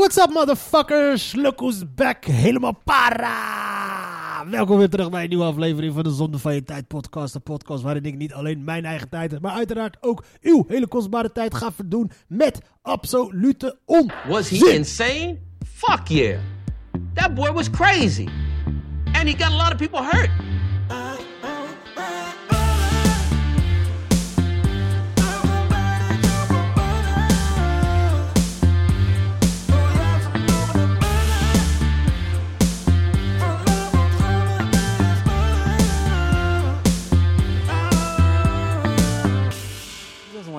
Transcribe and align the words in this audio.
What's 0.00 0.16
up, 0.16 0.30
motherfuckers? 0.30 1.34
Look 1.34 1.60
who's 1.60 1.84
back. 1.94 2.24
Helemaal 2.24 2.76
para. 2.84 4.46
Welkom 4.50 4.78
weer 4.78 4.88
terug 4.88 5.10
bij 5.10 5.22
een 5.22 5.28
nieuwe 5.28 5.44
aflevering 5.44 5.94
van 5.94 6.02
de 6.02 6.10
Zonde 6.10 6.38
van 6.38 6.54
je 6.54 6.62
Tijd 6.62 6.86
podcast. 6.86 7.32
De 7.32 7.40
podcast 7.40 7.82
waarin 7.82 8.04
ik 8.04 8.16
niet 8.16 8.32
alleen 8.32 8.64
mijn 8.64 8.84
eigen 8.84 9.08
tijd 9.08 9.40
maar 9.40 9.52
uiteraard 9.52 9.96
ook 10.00 10.24
uw 10.40 10.64
hele 10.68 10.86
kostbare 10.86 11.32
tijd 11.32 11.54
ga 11.54 11.72
verdoen 11.72 12.10
met 12.26 12.60
absolute 12.82 13.78
onzin. 13.84 14.12
Was 14.28 14.48
he 14.48 14.74
insane? 14.74 15.38
Fuck 15.74 16.06
yeah. 16.08 16.38
That 17.14 17.34
boy 17.34 17.52
was 17.52 17.70
crazy. 17.70 18.28
And 19.12 19.28
he 19.28 19.44
got 19.44 19.52
a 19.52 19.56
lot 19.56 19.72
of 19.72 19.76
people 19.76 20.02
hurt. 20.02 20.30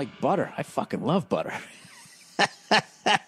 Like 0.01 0.19
butter. 0.19 0.53
I 0.57 0.63
fucking 0.63 1.03
love 1.03 1.27
butter. 1.27 1.53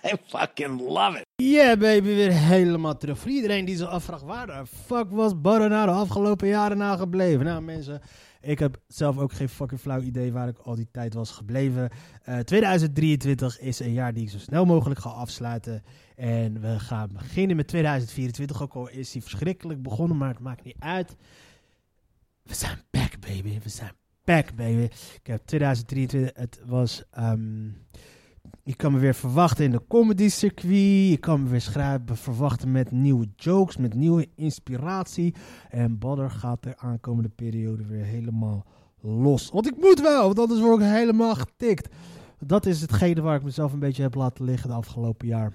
I 0.04 0.16
fucking 0.28 0.82
love 0.82 1.18
it. 1.18 1.26
Yeah, 1.36 1.80
baby, 1.80 2.08
weer 2.16 2.32
helemaal 2.32 2.98
terug. 2.98 3.20
Voor 3.20 3.32
iedereen 3.32 3.66
die 3.66 3.78
zich 3.78 3.88
afvraagt, 3.88 4.24
waar 4.24 4.48
de 4.48 4.66
fuck 4.86 5.10
was 5.10 5.42
Barre 5.42 5.68
na 5.68 5.86
de 5.86 5.92
afgelopen 5.92 6.48
jaren 6.48 6.78
na 6.78 6.96
gebleven? 6.96 7.46
Nou, 7.46 7.62
mensen, 7.62 8.02
ik 8.42 8.60
heb 8.60 8.82
zelf 8.88 9.18
ook 9.18 9.34
geen 9.34 9.50
fucking 9.50 9.80
flauw 9.80 10.02
idee 10.02 10.32
waar 10.32 10.48
ik 10.48 10.58
al 10.58 10.76
die 10.76 10.88
tijd 10.92 11.14
was 11.14 11.32
gebleven. 11.32 11.90
Eh, 12.24 12.40
2023 12.40 13.60
is 13.60 13.80
een 13.80 13.94
jaar 13.94 14.14
die 14.14 14.24
ik 14.24 14.30
zo 14.30 14.38
snel 14.38 14.66
mogelijk 14.66 15.00
ga 15.00 15.10
afsluiten. 15.10 15.84
En 16.16 16.62
we 16.62 16.80
gaan 16.80 17.10
beginnen 17.14 17.56
met 17.56 17.68
2024, 17.68 18.62
ook 18.62 18.74
al 18.74 18.90
is 18.90 19.12
die 19.12 19.22
verschrikkelijk 19.22 19.82
begonnen, 19.82 20.18
maar 20.18 20.30
het 20.30 20.40
maakt 20.40 20.64
niet 20.64 20.80
uit. 20.80 21.16
We 22.44 22.54
zijn 22.54 22.82
back, 22.92 23.20
baby. 23.20 23.60
We 23.64 23.70
zijn 23.70 23.92
back, 24.24 24.56
baby. 24.56 24.84
Ik 24.84 25.28
heb 25.28 25.42
2023, 25.46 26.32
het 26.36 26.62
was... 26.66 27.04
ehm, 27.12 27.68
je 28.64 28.76
kan 28.76 28.94
me 28.94 29.00
weer 29.00 29.16
verwachten 29.16 29.66
in 29.66 29.72
de 29.72 29.88
comedy 29.88 30.30
circuit. 30.30 31.10
Je 31.10 31.18
kan 31.18 31.44
me 31.44 31.50
weer 31.50 31.62
schrijven, 31.62 32.18
verwachten 32.18 32.72
met 32.72 32.92
nieuwe 32.92 33.28
jokes, 33.36 33.78
met 33.78 33.94
nieuwe 33.94 34.28
inspiratie. 34.36 35.36
En 35.70 36.00
Badder 36.00 36.30
gaat 36.30 36.64
de 36.64 36.78
aankomende 36.78 37.30
periode 37.30 37.86
weer 37.86 38.04
helemaal 38.04 38.66
los. 39.02 39.50
Want 39.50 39.68
ik 39.68 39.78
moet 39.78 40.02
wel, 40.02 40.26
want 40.26 40.40
anders 40.40 40.60
word 40.60 40.82
ik 40.82 40.88
helemaal 40.88 41.36
getikt. 41.36 41.96
Dat 42.40 42.66
is 42.66 42.82
hetgene 42.82 43.22
waar 43.22 43.36
ik 43.36 43.44
mezelf 43.44 43.74
een 43.74 43.80
beetje 43.80 44.02
heb 44.02 44.16
laten 44.16 44.46
liggen 44.46 44.70
de 44.70 44.76
afgelopen 44.76 45.28
jaar. 45.28 45.54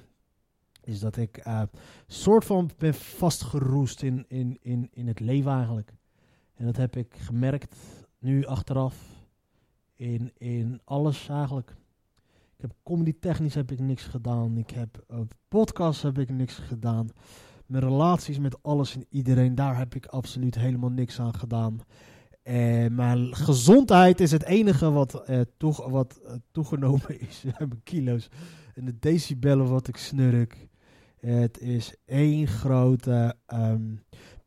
Is 0.82 1.00
dat 1.00 1.16
ik 1.16 1.36
eh 1.36 1.62
soort 2.06 2.44
van 2.44 2.70
ben 2.78 2.94
vastgeroest 2.94 4.02
in, 4.02 4.24
in, 4.28 4.58
in, 4.60 4.88
in 4.92 5.06
het 5.06 5.20
leven 5.20 5.52
eigenlijk. 5.52 5.92
En 6.54 6.64
dat 6.64 6.76
heb 6.76 6.96
ik 6.96 7.14
gemerkt 7.18 7.76
nu 8.18 8.44
achteraf. 8.46 9.16
In, 9.94 10.32
in 10.36 10.80
alles 10.84 11.28
eigenlijk. 11.28 11.70
Ik 12.56 12.60
heb 12.64 12.72
comedy 12.82 13.14
technisch 13.20 13.54
heb 13.54 13.70
ik 13.70 13.78
niks 13.80 14.02
gedaan. 14.04 14.56
Ik 14.56 14.70
heb 14.70 15.04
uh, 15.10 15.20
podcasts 15.48 16.02
heb 16.02 16.18
ik 16.18 16.28
niks 16.30 16.54
gedaan. 16.54 17.08
Mijn 17.66 17.84
relaties 17.84 18.38
met 18.38 18.62
alles 18.62 18.94
en 18.94 19.04
iedereen, 19.10 19.54
daar 19.54 19.76
heb 19.76 19.94
ik 19.94 20.06
absoluut 20.06 20.54
helemaal 20.54 20.90
niks 20.90 21.20
aan 21.20 21.34
gedaan. 21.34 21.80
En 22.42 22.94
mijn 22.94 23.34
gezondheid 23.34 24.20
is 24.20 24.30
het 24.30 24.44
enige 24.44 24.90
wat, 24.90 25.14
eh, 25.24 25.40
toeg- 25.56 25.86
wat 25.88 26.20
eh, 26.24 26.32
toegenomen 26.50 27.20
is. 27.28 27.44
mijn 27.58 27.80
kilo's. 27.82 28.28
En 28.74 28.84
de 28.84 28.98
decibellen 28.98 29.68
wat 29.68 29.88
ik 29.88 29.96
snurk. 29.96 30.68
Het 31.20 31.58
is 31.60 31.94
één 32.04 32.46
grote 32.46 33.36
ehm, 33.46 33.94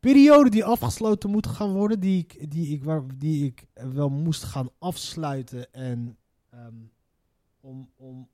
periode 0.02 0.50
die 0.50 0.64
afgesloten 0.64 1.30
moet 1.30 1.46
gaan 1.46 1.72
worden. 1.72 2.00
Die 2.00 2.18
ik, 2.18 2.50
die 2.50 2.74
ik, 2.74 2.84
waar, 2.84 3.02
die 3.18 3.44
ik 3.44 3.64
wel 3.92 4.08
moest 4.08 4.42
gaan 4.42 4.68
afsluiten. 4.78 5.72
En 5.72 6.18
ehm, 6.50 6.74
om, 7.60 7.90
om 7.96 8.16
een 8.16 8.28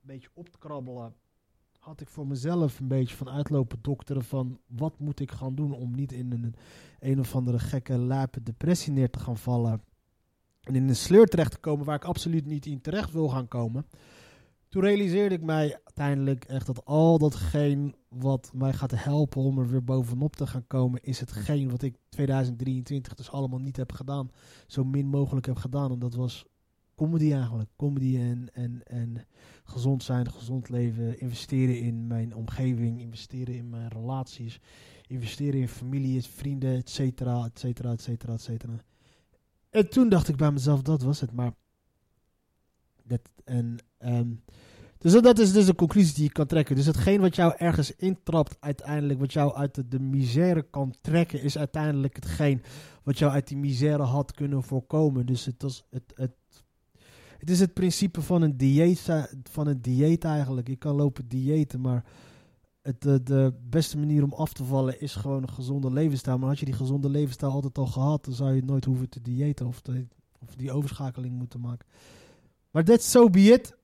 beetje 0.00 0.28
op 0.34 0.48
te 0.48 0.58
krabbelen, 0.58 1.14
had 1.78 2.00
ik 2.00 2.08
voor 2.08 2.26
mezelf 2.26 2.80
een 2.80 2.88
beetje 2.88 3.16
van 3.16 3.28
uitlopen 3.28 3.78
dokteren 3.82 4.24
van 4.24 4.58
wat 4.66 4.98
moet 4.98 5.20
ik 5.20 5.30
gaan 5.30 5.54
doen 5.54 5.72
om 5.72 5.94
niet 5.94 6.12
in 6.12 6.32
een, 6.32 6.54
een 7.00 7.20
of 7.20 7.34
andere 7.34 7.58
gekke 7.58 7.98
lijpe 7.98 8.42
depressie 8.42 8.92
neer 8.92 9.10
te 9.10 9.18
gaan 9.18 9.38
vallen. 9.38 9.82
En 10.60 10.74
in 10.74 10.88
een 10.88 10.96
sleur 10.96 11.26
terecht 11.26 11.50
te 11.52 11.58
komen 11.58 11.84
waar 11.84 11.96
ik 11.96 12.04
absoluut 12.04 12.46
niet 12.46 12.66
in 12.66 12.80
terecht 12.80 13.12
wil 13.12 13.28
gaan 13.28 13.48
komen. 13.48 13.86
Toen 14.68 14.82
realiseerde 14.82 15.34
ik 15.34 15.42
mij 15.42 15.80
uiteindelijk 15.84 16.44
echt 16.44 16.66
dat 16.66 16.84
al 16.84 17.18
datgene 17.18 17.94
wat 18.08 18.50
mij 18.54 18.72
gaat 18.72 19.04
helpen 19.04 19.42
om 19.42 19.58
er 19.58 19.68
weer 19.68 19.84
bovenop 19.84 20.36
te 20.36 20.46
gaan 20.46 20.66
komen, 20.66 21.02
is 21.02 21.20
hetgeen 21.20 21.70
wat 21.70 21.82
ik 21.82 21.96
2023 22.08 23.14
dus 23.14 23.30
allemaal 23.30 23.58
niet 23.58 23.76
heb 23.76 23.92
gedaan. 23.92 24.30
Zo 24.66 24.84
min 24.84 25.06
mogelijk 25.06 25.46
heb 25.46 25.56
gedaan. 25.56 25.92
En 25.92 25.98
dat 25.98 26.14
was 26.14 26.44
comedy 26.94 27.32
eigenlijk. 27.32 27.70
Comedy 27.76 28.16
en, 28.18 28.48
en, 28.52 28.82
en 28.84 29.26
gezond 29.64 30.02
zijn, 30.02 30.30
gezond 30.30 30.68
leven, 30.68 31.20
investeren 31.20 31.80
in 31.80 32.06
mijn 32.06 32.34
omgeving, 32.34 33.00
investeren 33.00 33.54
in 33.54 33.68
mijn 33.68 33.88
relaties, 33.88 34.60
investeren 35.06 35.60
in 35.60 35.68
familie, 35.68 36.22
vrienden, 36.22 36.76
et 36.76 36.90
cetera, 36.90 37.44
et 37.44 37.58
cetera, 37.58 37.92
et 37.92 38.02
cetera, 38.02 38.32
et 38.32 38.42
cetera. 38.42 38.72
En 39.70 39.90
toen 39.90 40.08
dacht 40.08 40.28
ik 40.28 40.36
bij 40.36 40.52
mezelf, 40.52 40.82
dat 40.82 41.02
was 41.02 41.20
het. 41.20 41.32
Maar 41.32 41.52
dat, 43.02 43.20
en, 43.44 43.78
ehm, 43.98 44.28
dus 44.98 45.12
dat- 45.12 45.38
is 45.38 45.52
dus 45.52 45.66
de 45.66 45.74
conclusie 45.74 46.14
die 46.14 46.24
je 46.24 46.32
kan 46.32 46.46
trekken. 46.46 46.76
Dus 46.76 46.86
hetgeen 46.86 47.20
wat 47.20 47.36
jou 47.36 47.54
ergens 47.56 47.96
intrapt, 47.96 48.56
uiteindelijk, 48.60 49.18
wat 49.20 49.32
jou 49.32 49.54
uit 49.54 49.90
de, 49.90 50.00
misère 50.00 50.62
kan 50.62 50.94
trekken, 51.00 51.42
is 51.42 51.58
uiteindelijk 51.58 52.14
hetgeen 52.14 52.62
wat 53.02 53.18
jou 53.18 53.32
uit 53.32 53.48
die 53.48 53.56
misère 53.56 54.02
had 54.02 54.32
kunnen 54.32 54.62
voorkomen. 54.62 55.26
Dus 55.26 55.44
het, 55.44 55.62
was, 55.62 55.84
het, 55.90 56.12
het, 56.14 56.32
het 57.38 57.50
is 57.50 57.60
het 57.60 57.74
principe 57.74 58.22
van 58.22 58.42
een 58.42 58.56
dieet, 58.56 59.08
van 59.50 59.66
een 59.66 59.82
dieet 59.82 60.24
eigenlijk. 60.24 60.68
Je 60.68 60.76
kan 60.76 60.94
lopen 60.94 61.28
diëten, 61.28 61.80
maar 61.80 62.04
het, 62.82 63.26
de, 63.26 63.54
beste 63.62 63.98
manier 63.98 64.22
om 64.22 64.32
af 64.32 64.52
te 64.52 64.64
vallen 64.64 65.00
is 65.00 65.14
gewoon 65.14 65.42
een 65.42 65.52
gezonde 65.52 65.92
levensstijl. 65.92 66.38
Maar 66.38 66.48
had 66.48 66.58
je 66.58 66.64
die 66.64 66.74
gezonde 66.74 67.08
levensstijl 67.08 67.52
altijd 67.52 67.78
al 67.78 67.86
gehad, 67.86 68.24
dan 68.24 68.34
zou 68.34 68.54
je 68.54 68.62
nooit 68.64 68.84
hoeven 68.84 69.08
te 69.08 69.20
diëten 69.20 69.66
of, 69.66 69.82
of 70.38 70.54
die 70.54 70.72
overschakeling 70.72 71.34
moeten 71.34 71.60
maken. 71.60 71.86
Maar 72.70 72.84
that's 72.84 73.10
so 73.10 73.30
be 73.30 73.40
it. 73.40 73.77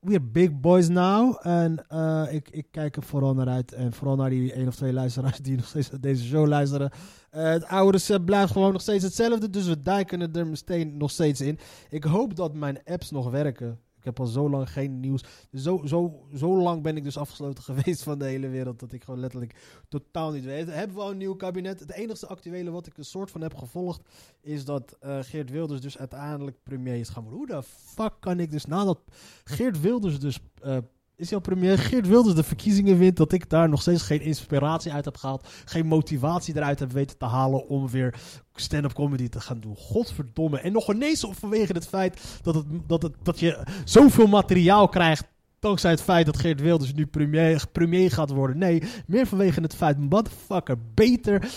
We 0.00 0.14
are 0.14 0.20
big 0.20 0.60
boys 0.60 0.88
now. 0.88 1.38
En 1.42 1.84
eh, 1.88 2.26
ik, 2.30 2.48
ik 2.50 2.66
kijk 2.70 2.96
er 2.96 3.02
vooral 3.02 3.34
naar 3.34 3.48
uit. 3.48 3.72
En 3.72 3.92
vooral 3.92 4.16
naar 4.16 4.30
die 4.30 4.52
één 4.52 4.66
of 4.66 4.74
twee 4.74 4.92
luisteraars 4.92 5.38
die 5.38 5.56
nog 5.60 5.66
steeds 5.66 5.90
deze 6.00 6.24
show 6.24 6.46
luisteren. 6.46 6.90
Eh, 7.30 7.42
het 7.42 7.64
oude 7.64 7.92
recept 7.92 8.24
blijft 8.24 8.52
gewoon 8.52 8.72
nog 8.72 8.80
steeds 8.80 9.04
hetzelfde. 9.04 9.50
Dus 9.50 9.66
we 9.66 9.82
duiken 9.82 10.34
er 10.34 10.46
meteen 10.46 10.96
nog 10.96 11.10
steeds 11.10 11.40
in. 11.40 11.58
Ik 11.90 12.04
hoop 12.04 12.36
dat 12.36 12.54
mijn 12.54 12.84
apps 12.84 13.10
nog 13.10 13.30
werken. 13.30 13.78
Heb 14.08 14.20
al 14.20 14.26
zo 14.26 14.50
lang 14.50 14.70
geen 14.70 15.00
nieuws. 15.00 15.24
Zo, 15.52 15.82
zo, 15.84 16.26
zo 16.34 16.56
lang 16.62 16.82
ben 16.82 16.96
ik 16.96 17.04
dus 17.04 17.16
afgesloten 17.16 17.64
geweest 17.74 18.02
van 18.02 18.18
de 18.18 18.24
hele 18.24 18.48
wereld. 18.48 18.80
Dat 18.80 18.92
ik 18.92 19.04
gewoon 19.04 19.20
letterlijk 19.20 19.82
totaal 19.88 20.30
niet 20.30 20.44
weet. 20.44 20.66
Hebben 20.66 20.96
we 20.96 21.02
al 21.02 21.10
een 21.10 21.16
nieuw 21.16 21.34
kabinet? 21.34 21.80
Het 21.80 21.92
enige 21.92 22.26
actuele 22.26 22.70
wat 22.70 22.86
ik 22.86 22.96
een 22.96 23.04
soort 23.04 23.30
van 23.30 23.40
heb 23.40 23.54
gevolgd. 23.54 24.02
Is 24.40 24.64
dat 24.64 24.96
eh, 25.00 25.18
Geert 25.20 25.50
Wilders 25.50 25.80
dus 25.80 25.98
uiteindelijk 25.98 26.62
premier 26.62 26.96
is 26.96 27.08
gaan 27.08 27.22
worden. 27.22 27.38
Hoe 27.38 27.46
de 27.46 27.62
fuck 27.62 28.12
kan 28.20 28.40
ik 28.40 28.50
dus 28.50 28.64
nadat 28.64 29.00
Geert 29.44 29.80
Wilders 29.80 30.20
dus. 30.20 30.38
eh, 30.62 30.78
is 31.18 31.32
al 31.32 31.40
premier? 31.40 31.78
Geert 31.78 32.08
Wilders 32.08 32.34
de 32.34 32.42
verkiezingen 32.42 32.98
wint. 32.98 33.16
Dat 33.16 33.32
ik 33.32 33.50
daar 33.50 33.68
nog 33.68 33.80
steeds 33.80 34.02
geen 34.02 34.20
inspiratie 34.20 34.92
uit 34.92 35.04
heb 35.04 35.16
gehaald. 35.16 35.48
Geen 35.64 35.86
motivatie 35.86 36.56
eruit 36.56 36.78
heb 36.78 36.92
weten 36.92 37.18
te 37.18 37.24
halen. 37.24 37.68
Om 37.68 37.88
weer 37.88 38.14
stand-up 38.54 38.92
comedy 38.92 39.28
te 39.28 39.40
gaan 39.40 39.60
doen. 39.60 39.76
Godverdomme. 39.76 40.60
En 40.60 40.72
nog 40.72 40.92
ineens 40.92 41.26
vanwege 41.30 41.72
het 41.72 41.88
feit 41.88 42.38
dat, 42.42 42.54
het, 42.54 42.64
dat, 42.86 43.02
het, 43.02 43.14
dat 43.22 43.40
je 43.40 43.66
zoveel 43.84 44.26
materiaal 44.26 44.88
krijgt. 44.88 45.24
Dankzij 45.58 45.90
het 45.90 46.02
feit 46.02 46.26
dat 46.26 46.38
Geert 46.38 46.60
Wilders 46.60 46.94
nu 46.94 47.06
premier, 47.06 47.64
premier 47.72 48.10
gaat 48.10 48.30
worden. 48.30 48.58
Nee, 48.58 48.82
meer 49.06 49.26
vanwege 49.26 49.60
het 49.60 49.74
feit, 49.74 49.98
motherfucker, 49.98 50.76
beter, 50.94 51.48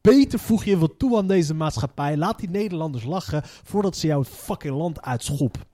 beter 0.00 0.38
voeg 0.38 0.64
je 0.64 0.78
wat 0.78 0.98
toe 0.98 1.16
aan 1.16 1.26
deze 1.26 1.54
maatschappij. 1.54 2.16
Laat 2.16 2.38
die 2.38 2.50
Nederlanders 2.50 3.04
lachen 3.04 3.42
voordat 3.44 3.96
ze 3.96 4.06
jouw 4.06 4.24
fucking 4.24 4.76
land 4.76 5.02
uitschoppen. 5.02 5.73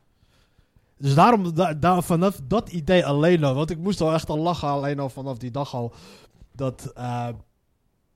Dus 1.01 1.15
daarom, 1.15 1.55
da, 1.55 1.75
da- 1.75 2.03
vanaf 2.03 2.41
dat 2.45 2.69
idee 2.73 3.07
alleen 3.07 3.45
al, 3.45 3.55
want 3.55 3.71
ik 3.71 3.79
moest 3.79 4.01
al 4.01 4.13
echt 4.13 4.29
al 4.29 4.39
lachen 4.39 4.69
alleen 4.69 4.99
al 4.99 5.09
vanaf 5.09 5.39
die 5.39 5.51
dag 5.51 5.75
al, 5.75 5.93
dat 6.55 6.93
eh, 6.95 7.29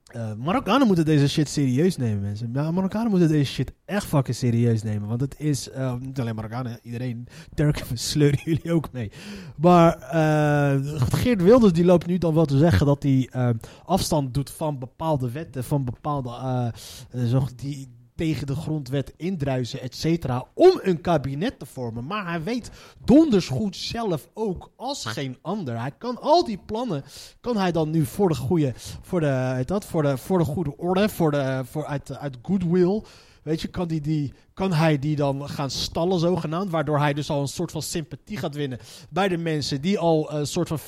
eh, 0.05 0.33
Marokkanen 0.35 0.87
moeten 0.87 1.05
deze 1.05 1.29
shit 1.29 1.49
serieus 1.49 1.97
nemen, 1.97 2.23
mensen. 2.23 2.51
Ja, 2.53 2.71
Marokkanen 2.71 3.11
moeten 3.11 3.29
deze 3.29 3.53
shit 3.53 3.73
echt 3.85 4.07
fucking 4.07 4.37
serieus 4.37 4.83
nemen, 4.83 5.09
want 5.09 5.21
het 5.21 5.35
is, 5.39 5.71
eh, 5.71 5.95
niet 6.01 6.21
alleen 6.21 6.35
Marokkanen, 6.35 6.79
iedereen, 6.83 7.27
Turken 7.55 7.99
sleuren 8.11 8.41
jullie 8.45 8.73
ook 8.73 8.93
mee. 8.93 9.13
Maar 9.57 9.99
eh, 9.99 10.81
Geert 11.13 11.43
Wilders 11.43 11.73
die 11.73 11.85
loopt 11.85 12.07
nu 12.07 12.19
dan 12.19 12.35
wel 12.35 12.45
te 12.47 12.59
zeggen 12.59 12.87
dat 12.87 13.03
hij 13.03 13.29
eh, 13.33 13.49
afstand 13.85 14.35
doet 14.35 14.51
van 14.51 14.79
bepaalde 14.79 15.31
wetten, 15.31 15.65
van 15.65 15.85
bepaalde, 15.85 16.73
die, 17.57 17.89
tegen 18.15 18.47
de 18.47 18.55
grondwet 18.55 19.13
indruisen, 19.17 19.81
et 19.81 19.95
cetera, 19.95 20.45
om 20.55 20.81
een 20.83 21.01
kabinet 21.01 21.59
te 21.59 21.67
vormen. 21.67 22.07
Maar 22.07 22.29
hij 22.29 22.43
weet 22.43 22.71
donders 23.05 23.49
goed 23.49 23.77
zelf 23.77 24.29
ook 24.35 24.71
als 24.77 25.05
geen 25.05 25.39
ander. 25.43 25.81
Hij 25.81 25.93
kan 25.99 26.21
al 26.21 26.45
die 26.45 26.59
plannen, 26.67 27.05
kan 27.41 27.57
hij 27.57 27.73
dan 27.73 27.91
nu 27.91 28.05
voor 28.05 28.29
de 28.29 28.35
goede, 28.35 28.73
voor 29.03 29.21
de, 29.21 29.63
dat, 29.65 29.85
voor 29.85 30.03
de, 30.03 30.17
voor 30.17 30.39
de 30.39 30.45
goede 30.45 30.77
orde, 30.77 31.09
voor 31.09 31.31
de, 31.31 31.63
voor 31.65 31.87
uit, 31.87 32.17
uit 32.17 32.37
goodwill, 32.43 33.03
Weet 33.45 33.61
je, 33.61 33.69
kan, 33.69 33.89
die, 33.89 34.01
die, 34.01 34.33
kan 34.55 34.73
hij 34.73 34.99
die 34.99 35.17
dan 35.17 35.49
gaan 35.49 35.71
stallen, 35.71 36.19
zogenaamd? 36.19 36.71
Waardoor 36.71 36.99
hij 36.99 37.13
dus 37.13 37.31
al 37.31 37.41
een 37.41 37.49
soort 37.49 37.71
van 37.71 37.83
sympathie 37.83 38.37
gaat 38.37 38.55
winnen 38.55 38.79
bij 39.11 39.29
de 39.29 39.37
mensen 39.37 39.81
die 39.81 39.99
al 39.99 40.33
een 40.33 40.47
soort 40.47 40.69
van 40.69 40.79
50-50 40.81 40.85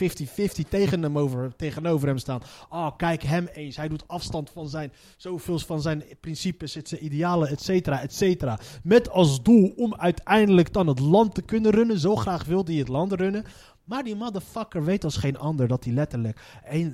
tegen 0.69 1.03
hem 1.03 1.19
over, 1.19 1.57
tegenover 1.57 2.09
hem 2.09 2.19
staan. 2.19 2.43
Oh, 2.71 2.97
kijk 2.97 3.23
hem 3.23 3.47
eens. 3.47 3.77
Hij 3.77 3.89
doet 3.89 4.09
afstand 4.09 4.51
van 4.51 4.69
zijn, 4.69 4.93
zoveel 5.17 5.59
van 5.59 5.81
zijn 5.81 6.05
principes, 6.21 6.73
zijn 6.73 7.05
idealen, 7.05 7.49
et 7.49 7.63
cetera, 7.63 8.03
et 8.03 8.15
cetera. 8.15 8.59
Met 8.83 9.11
als 9.11 9.43
doel 9.43 9.73
om 9.77 9.95
uiteindelijk 9.95 10.73
dan 10.73 10.87
het 10.87 10.99
land 10.99 11.35
te 11.35 11.43
kunnen 11.43 11.71
runnen. 11.71 11.99
Zo 11.99 12.17
graag 12.17 12.45
wil 12.45 12.65
hij 12.65 12.75
het 12.75 12.89
land 12.89 13.13
runnen. 13.13 13.45
Maar 13.87 14.03
die 14.03 14.17
motherfucker 14.17 14.85
weet 14.85 15.05
als 15.05 15.17
geen 15.17 15.39
ander 15.39 15.69
dat 15.69 15.85
hij 15.85 15.93
letterlijk 15.93 16.41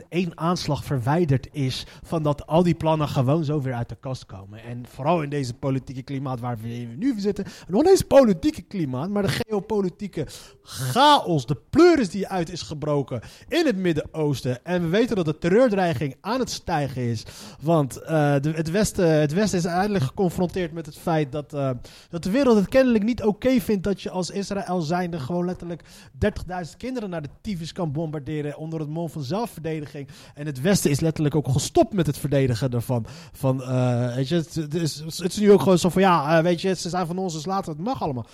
één, 0.08 0.38
aanslag 0.38 0.84
verwijderd 0.84 1.48
is 1.52 1.86
van 2.02 2.22
dat 2.22 2.46
al 2.46 2.62
die 2.62 2.74
plannen 2.74 3.08
gewoon 3.08 3.44
zo 3.44 3.60
weer 3.60 3.74
uit 3.74 3.88
de 3.88 3.96
kast 4.00 4.26
komen. 4.26 4.64
En 4.64 4.86
vooral 4.88 5.22
in 5.22 5.28
deze 5.28 5.54
politieke 5.54 6.02
klimaat 6.02 6.40
waar 6.40 6.58
we 6.58 6.68
nu 6.96 7.20
zitten. 7.20 7.44
En 7.44 7.52
nog 7.66 7.84
eens 7.84 8.02
politieke 8.02 8.62
klimaat, 8.62 9.08
maar 9.08 9.22
de 9.22 9.28
geopolitieke 9.28 10.26
chaos, 10.62 11.46
de 11.46 11.56
pleuris 11.70 12.10
die 12.10 12.28
uit 12.28 12.50
is 12.50 12.62
gebroken 12.62 13.22
in 13.48 13.66
het 13.66 13.76
Midden-Oosten. 13.76 14.64
En 14.64 14.82
we 14.82 14.88
weten 14.88 15.16
dat 15.16 15.24
de 15.24 15.38
terreurdreiging 15.38 16.16
aan 16.20 16.40
het 16.40 16.50
stijgen 16.50 17.02
is. 17.02 17.24
Want 17.60 17.94
de, 17.94 18.52
het, 18.54 18.70
Westen, 18.70 19.20
het 19.20 19.32
Westen 19.32 19.58
is 19.58 19.64
eindelijk 19.64 20.04
geconfronteerd 20.04 20.72
met 20.72 20.86
het 20.86 20.98
feit 20.98 21.32
dat, 21.32 21.54
uh, 21.54 21.70
dat 22.08 22.22
de 22.22 22.30
wereld 22.30 22.56
het 22.56 22.68
kennelijk 22.68 23.04
niet 23.04 23.22
oké 23.22 23.60
vindt 23.60 23.84
dat 23.84 24.02
je 24.02 24.10
als 24.10 24.30
Israël 24.30 24.80
zijnde 24.80 25.18
gewoon 25.18 25.44
letterlijk 25.44 25.82
30.000 26.12 26.81
kinderen 26.82 27.10
naar 27.10 27.22
de 27.22 27.28
tyfus 27.40 27.72
kan 27.72 27.92
bombarderen 27.92 28.56
onder 28.56 28.80
het 28.80 28.88
mom 28.88 29.08
van 29.08 29.22
zelfverdediging. 29.22 30.08
En 30.34 30.46
het 30.46 30.60
Westen 30.60 30.90
is 30.90 31.00
letterlijk 31.00 31.34
ook 31.34 31.48
gestopt 31.48 31.92
met 31.92 32.06
het 32.06 32.18
verdedigen 32.18 32.70
daarvan. 32.70 33.06
Van, 33.32 33.60
uh, 33.60 34.14
weet 34.14 34.28
je, 34.28 34.34
het, 34.34 34.74
is, 34.74 34.98
het, 34.98 35.32
is, 35.32 35.36
nu 35.36 35.52
ook 35.52 35.62
gewoon 35.62 35.78
zo 35.78 35.88
van, 35.88 36.02
ja, 36.02 36.38
uh, 36.38 36.42
weet 36.42 36.60
je, 36.60 36.74
ze 36.74 36.88
zijn 36.88 37.06
van 37.06 37.18
ons, 37.18 37.32
dus 37.32 37.46
laten 37.46 37.72
het 37.72 37.80
mag 37.80 38.02
allemaal. 38.02 38.26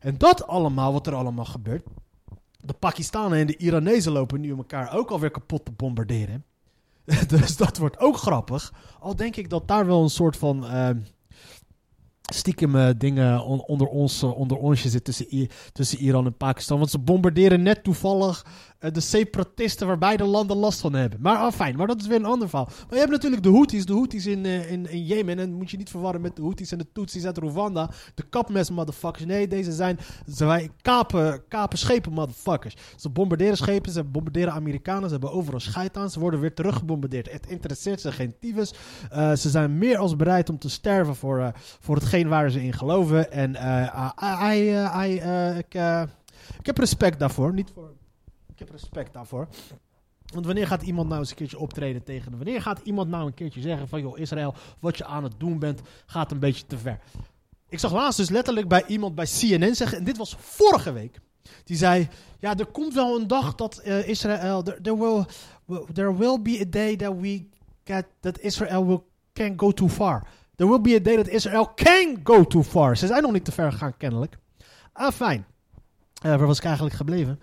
En 0.00 0.18
dat 0.18 0.46
allemaal, 0.46 0.92
wat 0.92 1.06
er 1.06 1.14
allemaal 1.14 1.44
gebeurt. 1.44 1.86
De 2.56 2.72
Pakistanen 2.72 3.38
en 3.38 3.46
de 3.46 3.56
Iranezen 3.56 4.12
lopen 4.12 4.40
nu 4.40 4.56
elkaar 4.56 4.96
ook 4.96 5.10
alweer 5.10 5.30
kapot 5.30 5.64
te 5.64 5.72
bombarderen. 5.72 6.44
dus 7.28 7.56
dat 7.56 7.78
wordt 7.78 7.98
ook 7.98 8.16
grappig. 8.16 8.72
Al 8.98 9.16
denk 9.16 9.36
ik 9.36 9.50
dat 9.50 9.68
daar 9.68 9.86
wel 9.86 10.02
een 10.02 10.10
soort 10.10 10.36
van... 10.36 10.64
Uh, 10.64 10.88
stiekem 12.34 12.76
uh, 12.76 12.88
dingen 12.96 13.44
on, 13.44 13.62
onder, 13.62 13.86
ons, 13.86 14.22
uh, 14.22 14.38
onder 14.38 14.56
onsje 14.56 14.88
zit 14.88 15.04
tussen, 15.04 15.48
tussen 15.72 15.98
Iran 15.98 16.26
en 16.26 16.36
Pakistan. 16.36 16.78
Want 16.78 16.90
ze 16.90 16.98
bombarderen 16.98 17.62
net 17.62 17.84
toevallig 17.84 18.46
de 18.80 19.00
separatisten 19.00 19.86
waar 19.86 19.98
beide 19.98 20.24
landen 20.24 20.56
last 20.56 20.80
van 20.80 20.92
hebben. 20.92 21.20
Maar 21.20 21.36
ah, 21.36 21.52
fijn, 21.52 21.76
maar 21.76 21.86
dat 21.86 22.00
is 22.00 22.06
weer 22.06 22.16
een 22.16 22.24
ander 22.24 22.48
verhaal. 22.48 22.68
Maar 22.68 22.94
je 22.94 22.98
hebt 22.98 23.10
natuurlijk 23.10 23.42
de 23.42 23.50
Houthis, 23.50 23.86
de 23.86 23.92
Houthis 23.92 24.26
in, 24.26 24.46
in, 24.46 24.90
in 24.90 25.04
Jemen. 25.04 25.38
En 25.38 25.52
moet 25.52 25.70
je 25.70 25.76
niet 25.76 25.90
verwarren 25.90 26.20
met 26.20 26.36
de 26.36 26.42
Houthis 26.42 26.72
en 26.72 26.78
de 26.78 26.92
Tutsis 26.92 27.24
uit 27.24 27.38
Rwanda. 27.38 27.90
De 28.14 28.22
kapmes 28.22 28.70
motherfuckers. 28.70 29.24
Nee, 29.24 29.48
deze 29.48 29.72
zijn, 29.72 29.98
zijn 30.26 30.72
kapen, 30.82 31.42
kapen 31.48 31.78
schepen 31.78 32.12
motherfuckers. 32.12 32.76
Ze 32.96 33.08
bombarderen 33.08 33.56
schepen, 33.56 33.92
ze 33.92 34.04
bombarderen 34.04 34.52
Amerikanen. 34.52 35.04
Ze 35.04 35.12
hebben 35.12 35.32
overal 35.32 35.60
scheid 35.60 35.96
aan. 35.96 36.10
Ze 36.10 36.20
worden 36.20 36.40
weer 36.40 36.54
teruggebombardeerd. 36.54 37.32
Het 37.32 37.46
interesseert 37.46 38.00
ze 38.00 38.12
geen 38.12 38.34
tyfus. 38.40 38.74
ze 39.12 39.50
zijn 39.50 39.78
meer 39.78 39.98
als 39.98 40.16
bereid 40.16 40.48
om 40.48 40.58
te 40.58 40.70
sterven 40.70 41.16
voor, 41.16 41.52
voor 41.80 41.94
hetgeen 41.94 42.28
waar 42.28 42.50
ze 42.50 42.62
in 42.62 42.72
geloven. 42.72 43.32
En 43.32 43.50
ik, 45.58 45.74
ik 46.58 46.66
heb 46.66 46.78
respect 46.78 47.18
daarvoor. 47.18 47.52
Niet 47.52 47.70
voor, 47.74 47.90
respect 48.68 49.12
daarvoor. 49.12 49.48
Want 50.32 50.46
wanneer 50.46 50.66
gaat 50.66 50.82
iemand 50.82 51.08
nou 51.08 51.20
eens 51.20 51.30
een 51.30 51.36
keertje 51.36 51.58
optreden 51.58 52.02
tegen... 52.02 52.36
Wanneer 52.36 52.62
gaat 52.62 52.80
iemand 52.84 53.08
nou 53.08 53.26
een 53.26 53.34
keertje 53.34 53.60
zeggen 53.60 53.88
van... 53.88 54.00
joh, 54.00 54.18
Israël, 54.18 54.54
wat 54.80 54.98
je 54.98 55.04
aan 55.04 55.24
het 55.24 55.34
doen 55.38 55.58
bent, 55.58 55.80
gaat 56.06 56.30
een 56.30 56.38
beetje 56.38 56.66
te 56.66 56.78
ver. 56.78 56.98
Ik 57.68 57.78
zag 57.78 57.92
laatst 57.92 58.18
dus 58.18 58.28
letterlijk 58.28 58.68
bij 58.68 58.84
iemand 58.86 59.14
bij 59.14 59.24
CNN 59.24 59.74
zeggen... 59.74 59.98
en 59.98 60.04
dit 60.04 60.16
was 60.16 60.36
vorige 60.38 60.92
week... 60.92 61.20
Die 61.64 61.76
zei, 61.76 62.08
ja, 62.38 62.56
er 62.56 62.66
komt 62.66 62.94
wel 62.94 63.20
een 63.20 63.26
dag 63.26 63.54
dat 63.54 63.82
uh, 63.84 64.08
Israël... 64.08 64.62
There, 64.62 64.80
there, 64.80 64.98
will, 64.98 65.24
there 65.92 66.16
will 66.16 66.42
be 66.42 66.60
a 66.60 66.70
day 66.70 66.96
that 66.96 67.14
we 67.20 67.48
get... 67.84 68.06
that 68.20 68.38
Israel 68.38 68.86
will, 68.86 69.02
can 69.32 69.52
go 69.56 69.72
too 69.72 69.88
far. 69.88 70.26
There 70.56 70.70
will 70.70 70.80
be 70.80 70.94
a 70.94 71.00
day 71.02 71.16
that 71.16 71.28
Israel 71.28 71.72
can 71.74 72.20
go 72.24 72.44
too 72.44 72.62
far. 72.62 72.96
Ze 72.96 73.06
zijn 73.06 73.22
nog 73.22 73.32
niet 73.32 73.44
te 73.44 73.52
ver 73.52 73.72
gegaan, 73.72 73.96
kennelijk. 73.96 74.38
Ah, 74.92 75.12
fijn. 75.12 75.46
Uh, 76.26 76.36
waar 76.36 76.46
was 76.46 76.58
ik 76.58 76.64
eigenlijk 76.64 76.94
gebleven? 76.94 77.40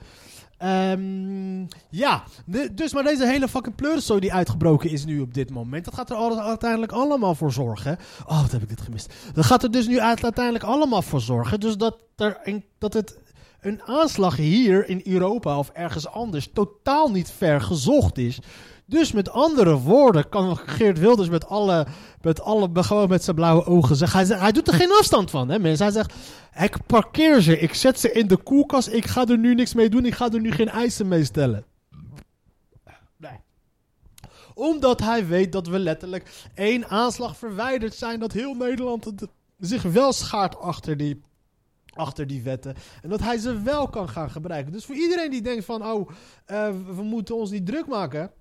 Um, 0.63 1.67
ja, 1.89 2.23
dus 2.71 2.93
maar 2.93 3.03
deze 3.03 3.25
hele 3.25 3.47
fucking 3.47 3.75
pleurensooi 3.75 4.19
die 4.19 4.33
uitgebroken 4.33 4.89
is 4.89 5.05
nu 5.05 5.19
op 5.19 5.33
dit 5.33 5.49
moment, 5.49 5.85
dat 5.85 5.93
gaat 5.93 6.09
er 6.09 6.15
alles, 6.15 6.37
uiteindelijk 6.37 6.91
allemaal 6.91 7.35
voor 7.35 7.51
zorgen. 7.51 7.97
Oh, 8.25 8.41
wat 8.41 8.51
heb 8.51 8.61
ik 8.61 8.69
dit 8.69 8.81
gemist. 8.81 9.13
Dat 9.33 9.45
gaat 9.45 9.63
er 9.63 9.71
dus 9.71 9.87
nu 9.87 9.99
uiteindelijk 9.99 10.63
allemaal 10.63 11.01
voor 11.01 11.21
zorgen. 11.21 11.59
Dus 11.59 11.77
dat, 11.77 11.97
er 12.15 12.37
een, 12.43 12.65
dat 12.77 12.93
het 12.93 13.17
een 13.61 13.81
aanslag 13.83 14.35
hier 14.35 14.89
in 14.89 15.01
Europa 15.03 15.57
of 15.57 15.69
ergens 15.69 16.07
anders 16.07 16.49
totaal 16.53 17.11
niet 17.11 17.31
ver 17.31 17.61
gezocht 17.61 18.17
is. 18.17 18.39
Dus 18.89 19.11
met 19.11 19.29
andere 19.29 19.77
woorden 19.77 20.29
kan 20.29 20.57
Geert 20.57 20.99
Wilders 20.99 21.29
met 21.29 21.45
alle, 21.45 21.87
met 22.21 22.41
alle 22.41 22.83
gewoon 22.83 23.09
met 23.09 23.23
zijn 23.23 23.35
blauwe 23.35 23.65
ogen 23.65 23.95
zeggen. 23.95 24.27
Hij, 24.27 24.37
hij 24.37 24.51
doet 24.51 24.67
er 24.67 24.73
geen 24.73 24.91
afstand 24.91 25.29
van, 25.29 25.49
hè 25.49 25.59
mensen. 25.59 25.85
Hij 25.85 25.93
zegt, 25.93 26.13
ik 26.59 26.85
parkeer 26.85 27.41
ze, 27.41 27.59
ik 27.59 27.73
zet 27.73 27.99
ze 27.99 28.11
in 28.11 28.27
de 28.27 28.37
koelkast, 28.37 28.87
ik 28.87 29.05
ga 29.05 29.25
er 29.25 29.37
nu 29.37 29.55
niks 29.55 29.73
mee 29.73 29.89
doen, 29.89 30.05
ik 30.05 30.13
ga 30.13 30.31
er 30.31 30.41
nu 30.41 30.51
geen 30.51 30.69
eisen 30.69 31.07
mee 31.07 31.23
stellen. 31.23 31.65
Omdat 34.53 34.99
hij 34.99 35.27
weet 35.27 35.51
dat 35.51 35.67
we 35.67 35.79
letterlijk 35.79 36.47
één 36.53 36.87
aanslag 36.87 37.37
verwijderd 37.37 37.93
zijn, 37.93 38.19
dat 38.19 38.31
heel 38.31 38.53
Nederland 38.53 39.11
zich 39.59 39.81
wel 39.81 40.13
schaart 40.13 40.59
achter 40.59 40.97
die 40.97 41.21
achter 41.93 42.27
die 42.27 42.41
wetten. 42.41 42.75
En 43.01 43.09
dat 43.09 43.19
hij 43.19 43.37
ze 43.37 43.61
wel 43.61 43.89
kan 43.89 44.09
gaan 44.09 44.29
gebruiken. 44.29 44.71
Dus 44.71 44.85
voor 44.85 44.95
iedereen 44.95 45.31
die 45.31 45.41
denkt 45.41 45.65
van, 45.65 45.85
oh, 45.85 46.09
uh, 46.47 46.69
we 46.95 47.03
moeten 47.03 47.35
ons 47.35 47.51
niet 47.51 47.65
druk 47.65 47.87
maken. 47.87 48.31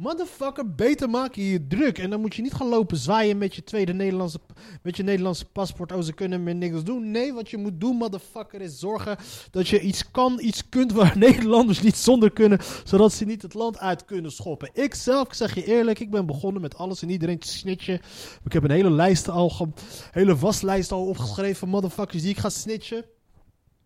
Motherfucker, 0.00 0.74
beter 0.74 1.10
maak 1.10 1.34
je 1.34 1.50
je 1.50 1.66
druk. 1.66 1.98
En 1.98 2.10
dan 2.10 2.20
moet 2.20 2.34
je 2.34 2.42
niet 2.42 2.52
gaan 2.52 2.68
lopen 2.68 2.96
zwaaien 2.96 3.38
met 3.38 3.54
je 3.54 3.64
tweede 3.64 3.92
Nederlandse, 3.92 4.40
met 4.82 4.96
je 4.96 5.02
Nederlandse 5.02 5.44
paspoort. 5.44 5.92
Oh, 5.92 6.00
ze 6.00 6.12
kunnen 6.12 6.42
meer 6.42 6.54
niks 6.54 6.84
doen. 6.84 7.10
Nee, 7.10 7.32
wat 7.32 7.50
je 7.50 7.56
moet 7.56 7.80
doen, 7.80 7.96
motherfucker, 7.96 8.60
is 8.60 8.78
zorgen 8.78 9.16
dat 9.50 9.68
je 9.68 9.80
iets 9.80 10.10
kan, 10.10 10.38
iets 10.42 10.68
kunt 10.68 10.92
waar 10.92 11.18
Nederlanders 11.28 11.82
niet 11.82 11.96
zonder 11.96 12.30
kunnen. 12.30 12.58
Zodat 12.84 13.12
ze 13.12 13.24
niet 13.24 13.42
het 13.42 13.54
land 13.54 13.78
uit 13.78 14.04
kunnen 14.04 14.32
schoppen. 14.32 14.70
Ik 14.72 14.94
zelf, 14.94 15.26
ik 15.26 15.34
zeg 15.34 15.54
je 15.54 15.64
eerlijk, 15.64 15.98
ik 15.98 16.10
ben 16.10 16.26
begonnen 16.26 16.62
met 16.62 16.76
alles 16.76 17.02
en 17.02 17.10
iedereen 17.10 17.38
te 17.38 17.48
snitchen. 17.48 18.00
Ik 18.44 18.52
heb 18.52 18.64
een 18.64 18.70
hele 18.70 18.90
lijst 18.90 19.28
al, 19.28 19.68
hele 20.10 20.36
waslijst 20.36 20.92
al 20.92 21.06
opgeschreven 21.06 21.56
van 21.56 21.68
motherfuckers 21.68 22.22
die 22.22 22.30
ik 22.30 22.38
ga 22.38 22.48
snitchen. 22.48 23.04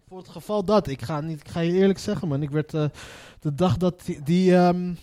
Voor 0.08 0.18
het 0.18 0.28
geval 0.28 0.64
dat. 0.64 0.88
Ik 0.88 1.02
ga, 1.02 1.20
niet, 1.20 1.40
ik 1.40 1.48
ga 1.48 1.60
je 1.60 1.72
eerlijk 1.72 1.98
zeggen, 1.98 2.28
man. 2.28 2.42
Ik 2.42 2.50
werd 2.50 2.74
uh, 2.74 2.84
de 3.40 3.54
dag 3.54 3.76
dat 3.76 4.02
die... 4.24 4.54
um, 4.54 4.98